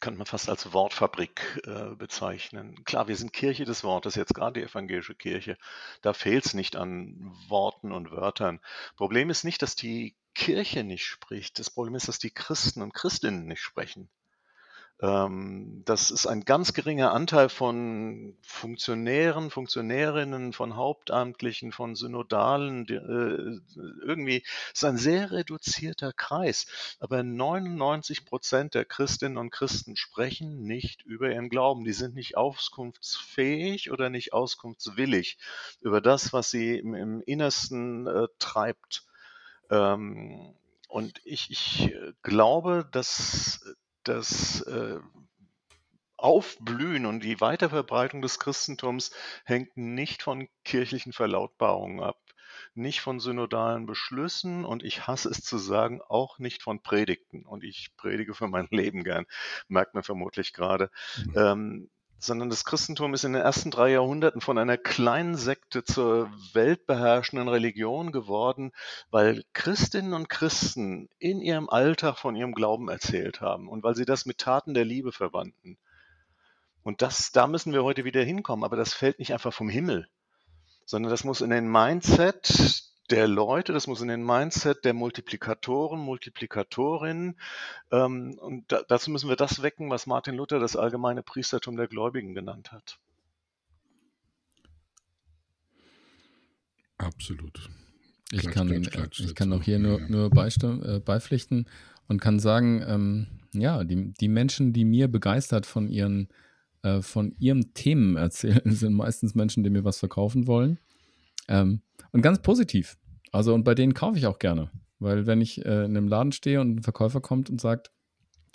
[0.00, 2.84] könnte man fast als Wortfabrik äh, bezeichnen.
[2.84, 5.58] Klar, wir sind Kirche des Wortes, jetzt gerade die evangelische Kirche.
[6.02, 8.60] Da fehlt es nicht an Worten und Wörtern.
[8.96, 11.58] Problem ist nicht, dass die Kirche nicht spricht.
[11.58, 14.08] Das Problem ist, dass die Christen und Christinnen nicht sprechen.
[15.00, 22.86] Ähm, das ist ein ganz geringer Anteil von Funktionären, Funktionärinnen, von Hauptamtlichen, von Synodalen.
[22.88, 23.60] Äh,
[24.06, 26.66] irgendwie ist ein sehr reduzierter Kreis.
[27.00, 31.84] Aber 99 Prozent der Christinnen und Christen sprechen nicht über ihren Glauben.
[31.84, 35.38] Die sind nicht auskunftsfähig oder nicht auskunftswillig
[35.80, 39.07] über das, was sie im, Innersten äh, treibt.
[39.70, 40.54] Ähm,
[40.88, 43.60] und ich, ich glaube, dass
[44.04, 44.98] das äh,
[46.16, 49.12] Aufblühen und die Weiterverbreitung des Christentums
[49.44, 52.18] hängt nicht von kirchlichen Verlautbarungen ab,
[52.74, 57.46] nicht von synodalen Beschlüssen und ich hasse es zu sagen, auch nicht von Predigten.
[57.46, 59.26] Und ich predige für mein Leben gern,
[59.68, 60.90] merkt man vermutlich gerade.
[61.16, 61.32] Mhm.
[61.36, 66.30] Ähm, sondern das Christentum ist in den ersten drei Jahrhunderten von einer kleinen Sekte zur
[66.52, 68.72] weltbeherrschenden Religion geworden,
[69.10, 74.04] weil Christinnen und Christen in ihrem Alltag von ihrem Glauben erzählt haben und weil sie
[74.04, 75.78] das mit Taten der Liebe verwandten.
[76.82, 80.08] Und das, da müssen wir heute wieder hinkommen, aber das fällt nicht einfach vom Himmel,
[80.86, 85.98] sondern das muss in den Mindset der Leute, das muss in den Mindset der Multiplikatoren,
[85.98, 87.36] Multiplikatorinnen.
[87.90, 91.88] Ähm, und da, dazu müssen wir das wecken, was Martin Luther das allgemeine Priestertum der
[91.88, 92.98] Gläubigen genannt hat.
[96.98, 97.70] Absolut.
[98.30, 101.66] Ich klatsch, kann, klatsch, klatsch, ich kann auch hier nur, nur äh, beipflichten
[102.08, 106.28] und kann sagen, ähm, ja, die, die Menschen, die mir begeistert von ihren,
[106.82, 110.78] äh, von ihren Themen erzählen, sind meistens Menschen, die mir was verkaufen wollen.
[111.46, 111.82] Ähm,
[112.12, 112.98] und ganz positiv.
[113.32, 114.70] Also, und bei denen kaufe ich auch gerne.
[114.98, 117.92] Weil wenn ich äh, in einem Laden stehe und ein Verkäufer kommt und sagt,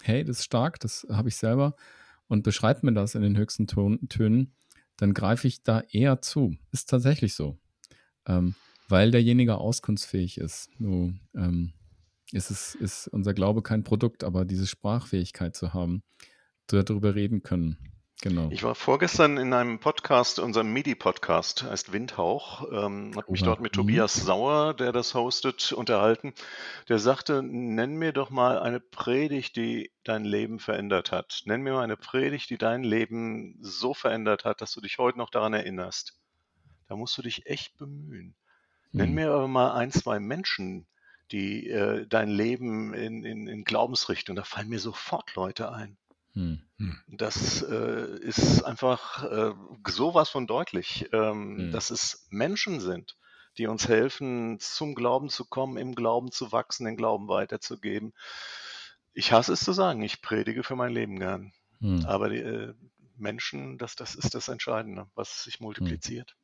[0.02, 1.76] hey, das ist stark, das habe ich selber
[2.28, 4.56] und beschreibt mir das in den höchsten Ton Tönen,
[4.98, 6.56] dann greife ich da eher zu.
[6.72, 7.58] Ist tatsächlich so.
[8.26, 8.56] Ähm,
[8.90, 10.70] weil derjenige auskunftsfähig ist.
[10.80, 11.74] Nur ähm,
[12.32, 16.04] ist, es, ist unser Glaube kein Produkt, aber diese Sprachfähigkeit zu haben,
[16.68, 17.78] darüber reden können.
[18.24, 18.48] Genau.
[18.52, 23.74] Ich war vorgestern in einem Podcast, unserem MIDI-Podcast, heißt Windhauch, ähm, habe mich dort mit.
[23.74, 26.34] Tobias Sauer, der das hostet, unterhalten.
[26.88, 31.42] Der sagte, nenn mir doch mal eine Predigt, die dein Leben verändert hat.
[31.44, 35.18] Nenn mir mal eine Predigt, die dein Leben so verändert hat, dass du dich heute
[35.18, 36.18] noch daran erinnerst.
[36.88, 38.36] Da musst du dich echt bemühen.
[38.94, 39.16] Nenn mhm.
[39.16, 40.88] mir aber mal ein, zwei Menschen,
[41.34, 45.98] die äh, dein Leben in, in, in Glaubensrichtung, da fallen mir sofort Leute ein.
[46.34, 46.62] Hm.
[46.78, 46.98] hm.
[47.08, 49.54] Das äh, ist einfach äh,
[49.88, 51.72] sowas von deutlich, ähm, hm.
[51.72, 53.18] dass es Menschen sind,
[53.58, 58.14] die uns helfen, zum Glauben zu kommen, im Glauben zu wachsen, den Glauben weiterzugeben.
[59.14, 61.54] Ich hasse es zu sagen, ich predige für mein Leben gern.
[61.82, 62.04] Hm.
[62.06, 62.74] Aber die äh,
[63.16, 65.66] Menschen, das, das ist das Entscheidende, was sich hm.
[65.66, 66.36] multipliziert.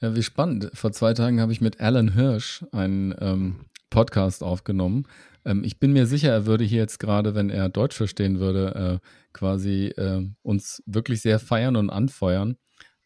[0.00, 0.70] Ja, wie spannend.
[0.72, 5.06] Vor zwei Tagen habe ich mit Alan Hirsch einen ähm, Podcast aufgenommen
[5.44, 9.00] ähm, ich bin mir sicher, er würde hier jetzt gerade, wenn er Deutsch verstehen würde,
[9.02, 12.56] äh, quasi äh, uns wirklich sehr feiern und anfeuern.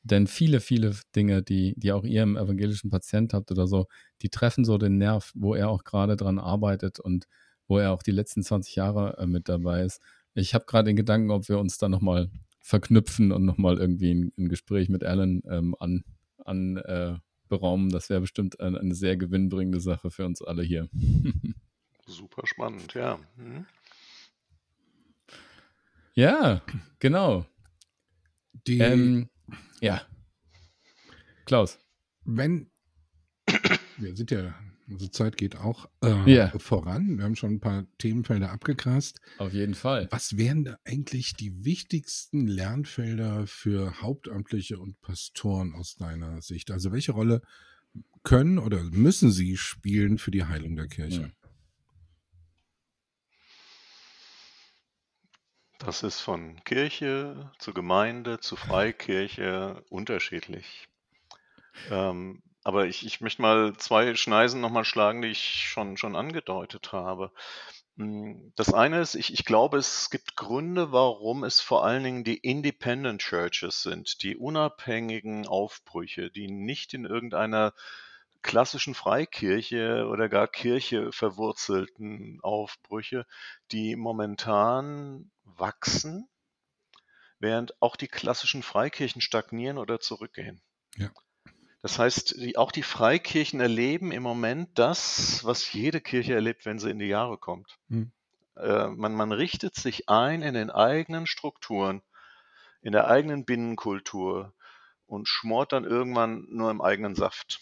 [0.02, 3.86] Denn viele, viele Dinge, die, die auch ihr im evangelischen Patient habt oder so,
[4.20, 7.26] die treffen so den Nerv, wo er auch gerade dran arbeitet und
[7.68, 10.02] wo er auch die letzten 20 Jahre äh, mit dabei ist.
[10.34, 12.30] Ich habe gerade den Gedanken, ob wir uns da nochmal
[12.60, 16.04] verknüpfen und nochmal irgendwie ein, ein, Gespräch mit Alan ähm, an,
[16.44, 17.14] an äh,
[17.48, 17.90] beraumen.
[17.90, 20.88] Das wäre bestimmt eine, eine sehr gewinnbringende Sache für uns alle hier.
[22.14, 23.18] Super spannend, ja.
[23.36, 23.66] Mhm.
[26.14, 26.62] Ja,
[27.00, 27.44] genau.
[28.68, 29.28] Die, ähm,
[29.80, 30.06] ja.
[31.44, 31.80] Klaus.
[32.24, 32.70] Wenn,
[33.98, 34.54] wir sind ja,
[34.86, 36.58] unsere Zeit geht auch äh, yeah.
[36.58, 37.18] voran.
[37.18, 39.20] Wir haben schon ein paar Themenfelder abgegrast.
[39.38, 40.06] Auf jeden Fall.
[40.12, 46.70] Was wären da eigentlich die wichtigsten Lernfelder für Hauptamtliche und Pastoren aus deiner Sicht?
[46.70, 47.42] Also welche Rolle
[48.22, 51.32] können oder müssen sie spielen für die Heilung der Kirche?
[55.84, 60.88] Das ist von Kirche zu Gemeinde zu Freikirche unterschiedlich.
[61.90, 66.92] Ähm, aber ich, ich möchte mal zwei Schneisen nochmal schlagen, die ich schon, schon angedeutet
[66.92, 67.32] habe.
[67.98, 72.24] Hm, das eine ist, ich, ich glaube, es gibt Gründe, warum es vor allen Dingen
[72.24, 77.74] die Independent Churches sind, die unabhängigen Aufbrüche, die nicht in irgendeiner
[78.40, 83.26] klassischen Freikirche oder gar Kirche verwurzelten Aufbrüche,
[83.70, 86.28] die momentan wachsen,
[87.38, 90.62] während auch die klassischen Freikirchen stagnieren oder zurückgehen.
[90.96, 91.10] Ja.
[91.82, 96.78] Das heißt, die, auch die Freikirchen erleben im Moment das, was jede Kirche erlebt, wenn
[96.78, 97.78] sie in die Jahre kommt.
[97.88, 98.10] Hm.
[98.56, 102.00] Äh, man, man richtet sich ein in den eigenen Strukturen,
[102.80, 104.54] in der eigenen Binnenkultur
[105.06, 107.60] und schmort dann irgendwann nur im eigenen Saft.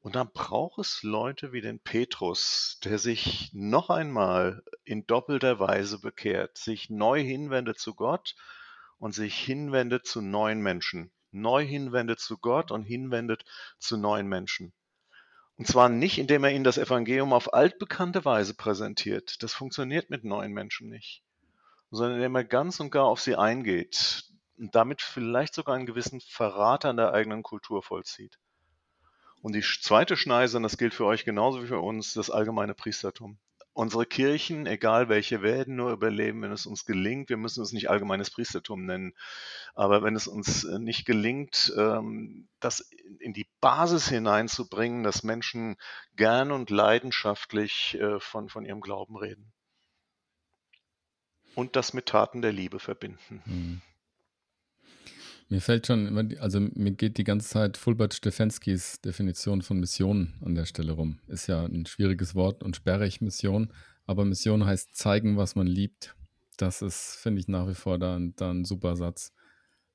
[0.00, 6.00] Und dann braucht es Leute wie den Petrus, der sich noch einmal in doppelter Weise
[6.00, 8.34] bekehrt, sich neu hinwendet zu Gott
[8.98, 11.10] und sich hinwendet zu neuen Menschen.
[11.30, 13.44] Neu hinwendet zu Gott und hinwendet
[13.78, 14.72] zu neuen Menschen.
[15.56, 19.42] Und zwar nicht, indem er ihnen das Evangelium auf altbekannte Weise präsentiert.
[19.42, 21.22] Das funktioniert mit neuen Menschen nicht.
[21.90, 24.24] Sondern indem er ganz und gar auf sie eingeht
[24.56, 28.38] und damit vielleicht sogar einen gewissen Verrat an der eigenen Kultur vollzieht.
[29.40, 32.74] Und die zweite Schneise, und das gilt für euch genauso wie für uns, das allgemeine
[32.74, 33.38] Priestertum.
[33.72, 37.28] Unsere Kirchen, egal welche, werden nur überleben, wenn es uns gelingt.
[37.28, 39.14] Wir müssen es nicht allgemeines Priestertum nennen.
[39.76, 45.76] Aber wenn es uns äh, nicht gelingt, ähm, das in die Basis hineinzubringen, dass Menschen
[46.16, 49.52] gern und leidenschaftlich äh, von, von ihrem Glauben reden.
[51.54, 53.42] Und das mit Taten der Liebe verbinden.
[53.44, 53.82] Mhm.
[55.50, 60.34] Mir fällt schon immer, also mir geht die ganze Zeit Fulbert Stefanskis Definition von Mission
[60.44, 61.20] an der Stelle rum.
[61.26, 63.72] Ist ja ein schwieriges Wort und sperrig Mission,
[64.06, 66.14] aber Mission heißt zeigen, was man liebt.
[66.58, 69.32] Das ist, finde ich, nach wie vor da, da ein super Satz.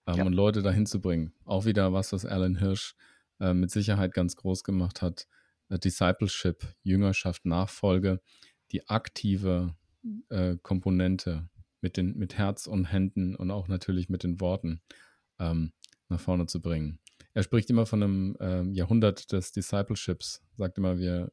[0.07, 0.25] Ähm, ja.
[0.25, 1.33] Und Leute dahin zu bringen.
[1.45, 2.95] Auch wieder was, was Alan Hirsch
[3.39, 5.27] äh, mit Sicherheit ganz groß gemacht hat.
[5.69, 8.21] Äh, Discipleship, Jüngerschaft, Nachfolge,
[8.71, 9.75] die aktive
[10.29, 11.47] äh, Komponente
[11.81, 14.81] mit, den, mit Herz und Händen und auch natürlich mit den Worten
[15.43, 15.71] ähm,
[16.09, 16.99] nach vorne zu bringen.
[17.33, 21.31] er spricht immer von einem ähm, Jahrhundert des Discipleships, sagt immer, wir,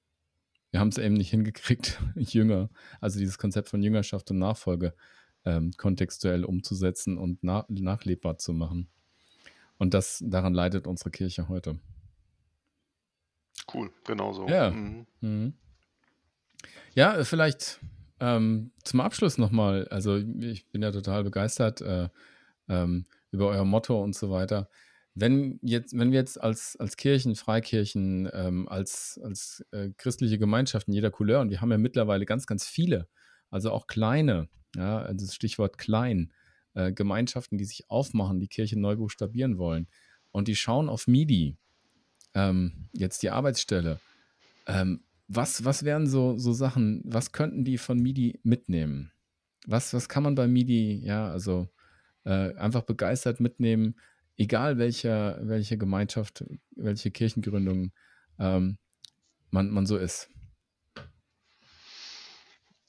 [0.71, 4.95] wir haben es eben nicht hingekriegt, Jünger, also dieses Konzept von Jüngerschaft und Nachfolge
[5.45, 8.89] ähm, kontextuell umzusetzen und na nachlebbar zu machen.
[9.79, 11.79] Und das daran leidet unsere Kirche heute.
[13.73, 14.47] Cool, genau so.
[14.49, 14.71] Ja.
[14.71, 15.07] Mhm.
[15.21, 15.55] Mhm.
[16.95, 17.81] Ja, vielleicht
[18.19, 19.89] ähm, zum Abschluss nochmal.
[19.89, 22.09] Also, ich bin ja total begeistert äh,
[22.69, 24.68] ähm, über euer Motto und so weiter.
[25.14, 30.93] Wenn, jetzt, wenn wir jetzt als, als Kirchen, Freikirchen, ähm, als, als äh, christliche Gemeinschaften
[30.93, 33.09] jeder Couleur, und wir haben ja mittlerweile ganz, ganz viele,
[33.51, 36.33] also auch kleine, ja, das Stichwort klein,
[36.74, 39.89] äh, Gemeinschaften, die sich aufmachen, die Kirche neu buchstabieren wollen,
[40.31, 41.57] und die schauen auf MIDI,
[42.35, 43.99] ähm, jetzt die Arbeitsstelle,
[44.66, 49.12] ähm, was, was wären so, so Sachen, was könnten die von MIDI mitnehmen?
[49.66, 51.68] Was, was kann man bei MIDI, ja, also
[52.25, 53.99] äh, einfach begeistert mitnehmen,
[54.37, 56.45] egal welcher, welche Gemeinschaft,
[56.77, 57.93] welche Kirchengründung
[58.39, 58.79] ähm,
[59.51, 60.29] man, man so ist?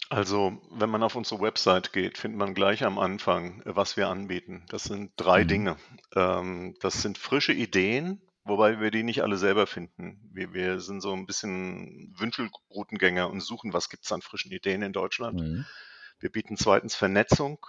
[0.09, 4.09] Also, wenn man auf unsere Website geht, findet man gleich am Anfang, äh, was wir
[4.09, 4.65] anbieten.
[4.69, 5.47] Das sind drei mhm.
[5.47, 5.77] Dinge.
[6.15, 10.19] Ähm, das sind frische Ideen, Wobei wir die nicht alle selber finden.
[10.33, 14.81] Wir, wir sind so ein bisschen Wünschelroutengänger und suchen, was gibt es an frischen Ideen
[14.81, 15.39] in Deutschland.
[15.39, 15.65] Mhm.
[16.19, 17.65] Wir bieten zweitens Vernetzung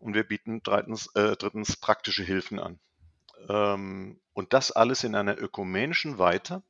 [0.00, 2.80] und wir bieten drittens, äh, drittens praktische Hilfen an.
[3.48, 6.62] Ähm, und das alles in einer ökumenischen Weite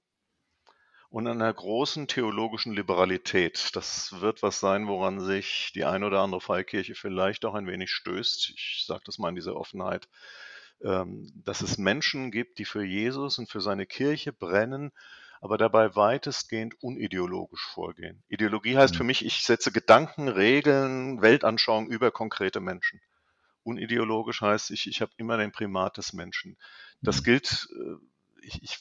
[1.08, 3.70] und einer großen theologischen Liberalität.
[3.74, 7.90] Das wird was sein, woran sich die ein oder andere Freikirche vielleicht auch ein wenig
[7.90, 8.52] stößt.
[8.56, 10.08] Ich sage das mal in dieser Offenheit.
[10.82, 14.92] Ähm, dass es Menschen gibt, die für Jesus und für seine Kirche brennen,
[15.42, 18.22] aber dabei weitestgehend unideologisch vorgehen.
[18.28, 19.08] Ideologie heißt für mhm.
[19.08, 23.00] mich, ich setze Gedanken, Regeln, Weltanschauung über konkrete Menschen.
[23.62, 26.56] Unideologisch heißt, ich, ich habe immer den Primat des Menschen.
[27.02, 27.24] Das mhm.
[27.24, 28.78] gilt, äh, ich, ich,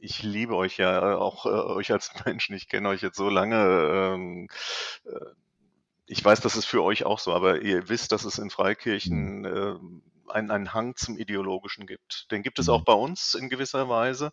[0.00, 2.54] ich liebe euch ja auch äh, euch als Menschen.
[2.54, 3.56] Ich kenne euch jetzt so lange.
[4.14, 4.48] Ähm,
[5.06, 5.34] äh,
[6.06, 9.44] ich weiß, das ist für euch auch so, aber ihr wisst, dass es in Freikirchen
[9.44, 9.74] äh,
[10.28, 12.30] einen, einen Hang zum Ideologischen gibt.
[12.30, 12.84] Den gibt es auch mhm.
[12.84, 14.32] bei uns in gewisser Weise.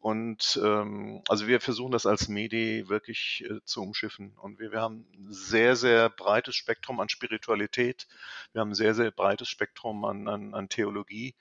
[0.00, 4.32] Und ähm, also wir versuchen das als Medi wirklich äh, zu umschiffen.
[4.40, 8.06] Und wir, wir haben ein sehr, sehr breites Spektrum an Spiritualität.
[8.52, 11.34] Wir haben ein sehr, sehr breites Spektrum an, an, an Theologie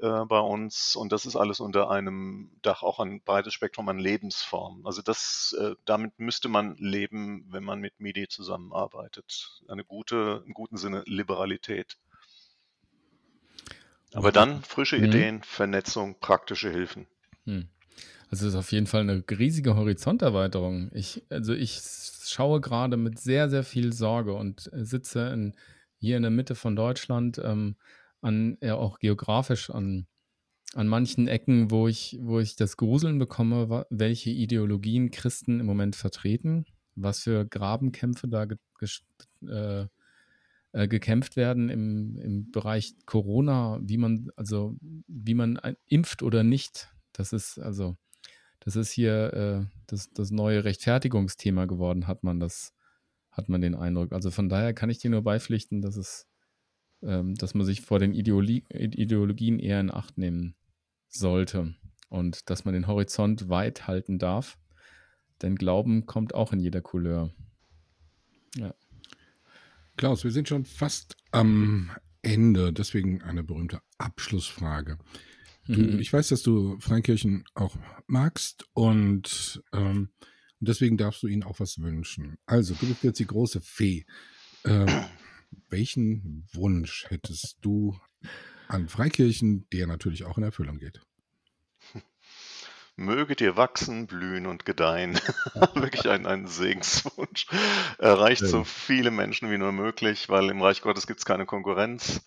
[0.00, 0.96] äh, bei uns.
[0.96, 4.86] Und das ist alles unter einem Dach, auch ein breites Spektrum an Lebensformen.
[4.86, 9.62] Also das, äh, damit müsste man leben, wenn man mit MIDI zusammenarbeitet.
[9.68, 11.98] Eine gute, im guten Sinne Liberalität.
[14.12, 15.04] Aber dann frische mhm.
[15.04, 17.06] Ideen, Vernetzung, praktische Hilfen.
[17.44, 17.68] Mhm.
[18.30, 20.90] Also das ist auf jeden Fall eine riesige Horizonterweiterung.
[20.94, 21.80] Ich, also ich
[22.24, 25.54] schaue gerade mit sehr, sehr viel Sorge und sitze in,
[25.98, 27.76] hier in der Mitte von Deutschland ähm,
[28.20, 30.06] an, ja auch geografisch an,
[30.74, 35.96] an manchen Ecken, wo ich, wo ich das Gruseln bekomme, welche Ideologien Christen im Moment
[35.96, 38.58] vertreten, was für Grabenkämpfe da ge,
[39.48, 39.86] äh,
[40.72, 46.88] äh, gekämpft werden im, im Bereich Corona, wie man, also wie man impft oder nicht.
[47.12, 47.96] Das ist also,
[48.60, 52.72] das ist hier äh, das, das neue Rechtfertigungsthema geworden, hat man das,
[53.30, 54.12] hat man den Eindruck.
[54.12, 56.28] Also von daher kann ich dir nur beipflichten, dass es,
[57.02, 60.54] ähm, dass man sich vor den Ideologie, Ideologien eher in Acht nehmen
[61.08, 61.74] sollte
[62.08, 64.58] und dass man den Horizont weit halten darf.
[65.42, 67.32] Denn Glauben kommt auch in jeder Couleur.
[68.56, 68.74] Ja.
[70.00, 71.90] Klaus, wir sind schon fast am
[72.22, 74.96] Ende, deswegen eine berühmte Abschlussfrage.
[75.66, 76.00] Du, mhm.
[76.00, 77.76] Ich weiß, dass du Freikirchen auch
[78.06, 80.08] magst und, ähm,
[80.58, 82.38] deswegen darfst du ihnen auch was wünschen.
[82.46, 84.06] Also, du bist jetzt die große Fee.
[84.64, 84.86] Äh,
[85.68, 87.94] welchen Wunsch hättest du
[88.68, 91.02] an Freikirchen, der natürlich auch in Erfüllung geht?
[93.00, 95.14] Möget ihr wachsen, blühen und gedeihen.
[95.74, 97.46] Wirklich ein, ein Segenswunsch.
[97.96, 102.20] Erreicht so viele Menschen wie nur möglich, weil im Reich Gottes gibt es keine Konkurrenz.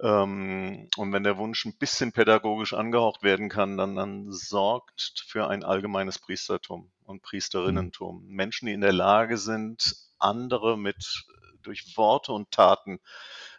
[0.00, 5.48] Ähm, und wenn der Wunsch ein bisschen pädagogisch angehaucht werden kann, dann, dann sorgt für
[5.48, 8.22] ein allgemeines Priestertum und Priesterinnentum.
[8.26, 8.34] Mhm.
[8.34, 11.24] Menschen, die in der Lage sind, andere mit
[11.62, 13.00] durch Worte und Taten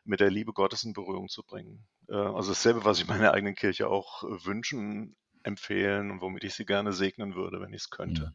[0.05, 1.83] mit der Liebe Gottes in Berührung zu bringen.
[2.09, 6.65] Äh, also dasselbe, was ich meiner eigenen Kirche auch wünschen empfehlen und womit ich sie
[6.65, 8.21] gerne segnen würde, wenn ich es könnte.
[8.21, 8.33] Ja.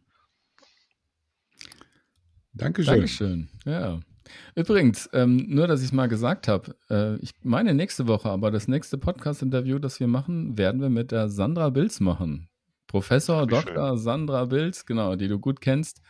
[2.52, 2.94] Dankeschön.
[2.94, 3.48] Dankeschön.
[3.64, 4.00] Ja.
[4.54, 8.50] Übrigens, ähm, nur, dass ich es mal gesagt habe, äh, ich meine nächste Woche, aber
[8.50, 12.48] das nächste Podcast-Interview, das wir machen, werden wir mit der Sandra Bilz machen.
[12.86, 13.90] Professor Dr.
[13.90, 13.98] Schön.
[13.98, 16.02] Sandra Bilz, genau, die du gut kennst,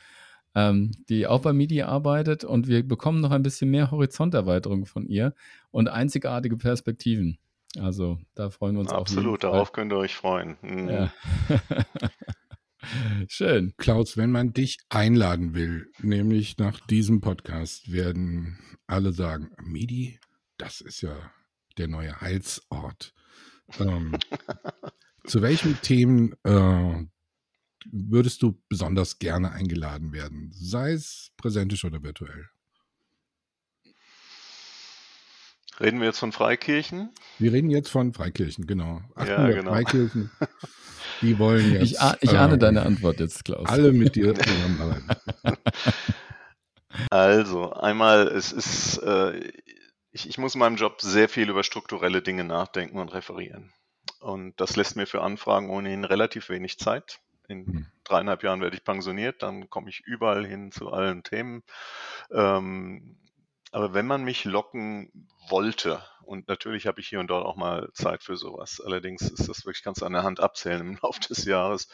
[0.54, 5.06] ähm, die auch bei MIDI arbeitet und wir bekommen noch ein bisschen mehr Horizonterweiterung von
[5.06, 5.34] ihr
[5.70, 7.38] und einzigartige Perspektiven.
[7.76, 10.56] Also da freuen wir uns Absolut, darauf könnt ihr euch freuen.
[10.62, 10.88] Mhm.
[10.88, 11.12] Ja.
[13.28, 13.74] Schön.
[13.76, 20.18] Klaus, wenn man dich einladen will, nämlich nach diesem Podcast, werden alle sagen, Midi,
[20.56, 21.14] das ist ja
[21.76, 23.12] der neue Heilsort.
[23.78, 24.16] Ähm,
[25.26, 27.06] zu welchen Themen äh,
[27.90, 30.50] würdest du besonders gerne eingeladen werden?
[30.52, 32.48] Sei es präsentisch oder virtuell?
[35.80, 37.10] Reden wir jetzt von Freikirchen?
[37.38, 39.00] Wir reden jetzt von Freikirchen, genau.
[39.16, 39.72] Ja, genau.
[39.72, 40.30] Freikirchen.
[41.22, 41.82] Die wollen jetzt.
[41.82, 43.68] Ich, ich ahne äh, deine Antwort jetzt, Klaus.
[43.68, 45.08] Alle mit dir zusammenarbeiten.
[47.10, 49.52] Also, einmal, es ist, äh,
[50.10, 53.72] ich, ich muss in meinem Job sehr viel über strukturelle Dinge nachdenken und referieren.
[54.20, 57.20] Und das lässt mir für Anfragen ohnehin relativ wenig Zeit.
[57.46, 57.86] In hm.
[58.04, 61.62] dreieinhalb Jahren werde ich pensioniert, dann komme ich überall hin zu allen Themen.
[62.32, 63.16] Ähm,
[63.72, 67.88] aber wenn man mich locken wollte, und natürlich habe ich hier und dort auch mal
[67.94, 71.44] Zeit für sowas, allerdings ist das wirklich ganz an der Hand abzählen im Laufe des
[71.44, 71.88] Jahres,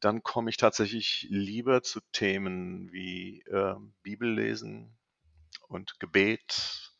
[0.00, 4.96] dann komme ich tatsächlich lieber zu Themen wie äh, Bibellesen
[5.68, 6.92] und Gebet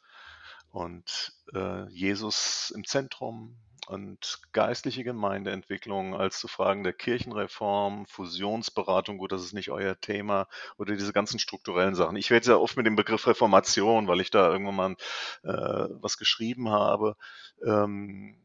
[0.70, 3.58] und äh, Jesus im Zentrum
[3.88, 10.46] und geistliche Gemeindeentwicklung als zu Fragen der Kirchenreform, Fusionsberatung, gut, das ist nicht euer Thema,
[10.78, 12.16] oder diese ganzen strukturellen Sachen.
[12.16, 14.96] Ich werde ja oft mit dem Begriff Reformation, weil ich da irgendwann mal
[15.42, 17.16] äh, was geschrieben habe.
[17.64, 18.36] Ähm,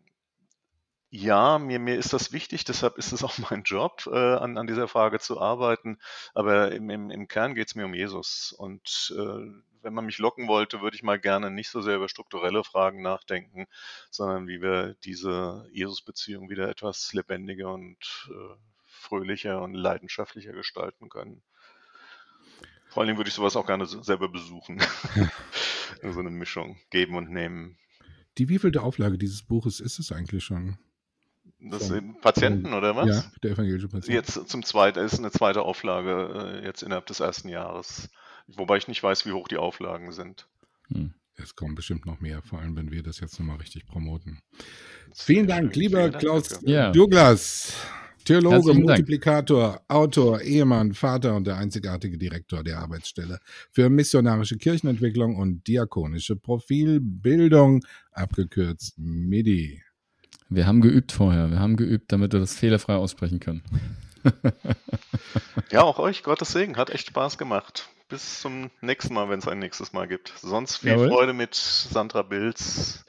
[1.10, 4.68] ja, mir, mir ist das wichtig, deshalb ist es auch mein Job, äh, an, an
[4.68, 6.00] dieser Frage zu arbeiten.
[6.34, 8.54] Aber im, im, im Kern geht es mir um Jesus.
[8.58, 9.52] Und äh,
[9.88, 13.02] wenn man mich locken wollte, würde ich mal gerne nicht so sehr über strukturelle Fragen
[13.02, 13.68] nachdenken,
[14.12, 21.42] sondern wie wir diese Jesus-Beziehung wieder etwas lebendiger und äh, fröhlicher und leidenschaftlicher gestalten können.
[22.90, 24.82] Vor allen Dingen würde ich sowas auch gerne selber besuchen.
[26.04, 27.78] so eine Mischung, geben und nehmen.
[28.38, 30.78] Die wievielte Auflage dieses Buches ist es eigentlich schon?
[31.60, 33.08] Das sind Patienten oder was?
[33.08, 34.14] Ja, der evangelische Patient.
[34.14, 38.10] Jetzt zum zweiten, ist eine zweite Auflage äh, jetzt innerhalb des ersten Jahres.
[38.48, 40.48] Wobei ich nicht weiß, wie hoch die Auflagen sind.
[40.88, 41.14] Hm.
[41.36, 44.40] Es kommen bestimmt noch mehr, vor allem wenn wir das jetzt nochmal richtig promoten.
[45.14, 46.92] Vielen Dank, lieber Vielen Dank Klaus ja.
[46.92, 47.74] Douglas.
[48.26, 53.40] Theologe, Multiplikator, Autor, Ehemann, Vater und der einzigartige Direktor der Arbeitsstelle
[53.72, 59.82] für missionarische Kirchenentwicklung und diakonische Profilbildung, abgekürzt MIDI.
[60.50, 61.50] Wir haben geübt vorher.
[61.52, 63.62] Wir haben geübt, damit wir das fehlerfrei aussprechen können.
[65.72, 66.78] ja, auch euch, Gottes Segen.
[66.78, 70.34] Hat echt Spaß gemacht bis zum nächsten Mal, wenn es ein nächstes Mal gibt.
[70.42, 71.10] Sonst viel Jawohl.
[71.10, 73.04] Freude mit Sandra Bilz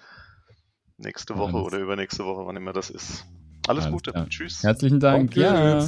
[0.96, 1.66] nächste Woche Alles.
[1.66, 3.24] oder übernächste Woche, wann immer das ist.
[3.66, 4.12] Alles, Alles Gute.
[4.12, 4.28] Klar.
[4.28, 4.62] Tschüss.
[4.62, 5.36] Herzlichen Dank.
[5.36, 5.86] Ja.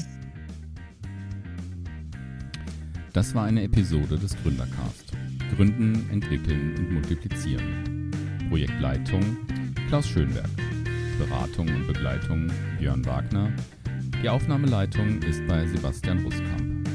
[3.13, 5.13] Das war eine Episode des Gründercast.
[5.57, 8.11] Gründen, entwickeln und multiplizieren.
[8.49, 9.37] Projektleitung
[9.89, 10.49] Klaus Schönberg.
[11.19, 13.53] Beratung und Begleitung Björn Wagner.
[14.23, 16.87] Die Aufnahmeleitung ist bei Sebastian Ruskamp.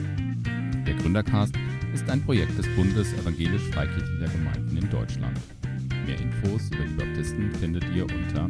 [0.85, 1.55] Der Gründercast
[1.91, 5.35] ist ein Projekt des Bundes evangelisch-freikirchlicher Gemeinden in Deutschland.
[6.05, 8.47] Mehr Infos über die Baptisten findet ihr unter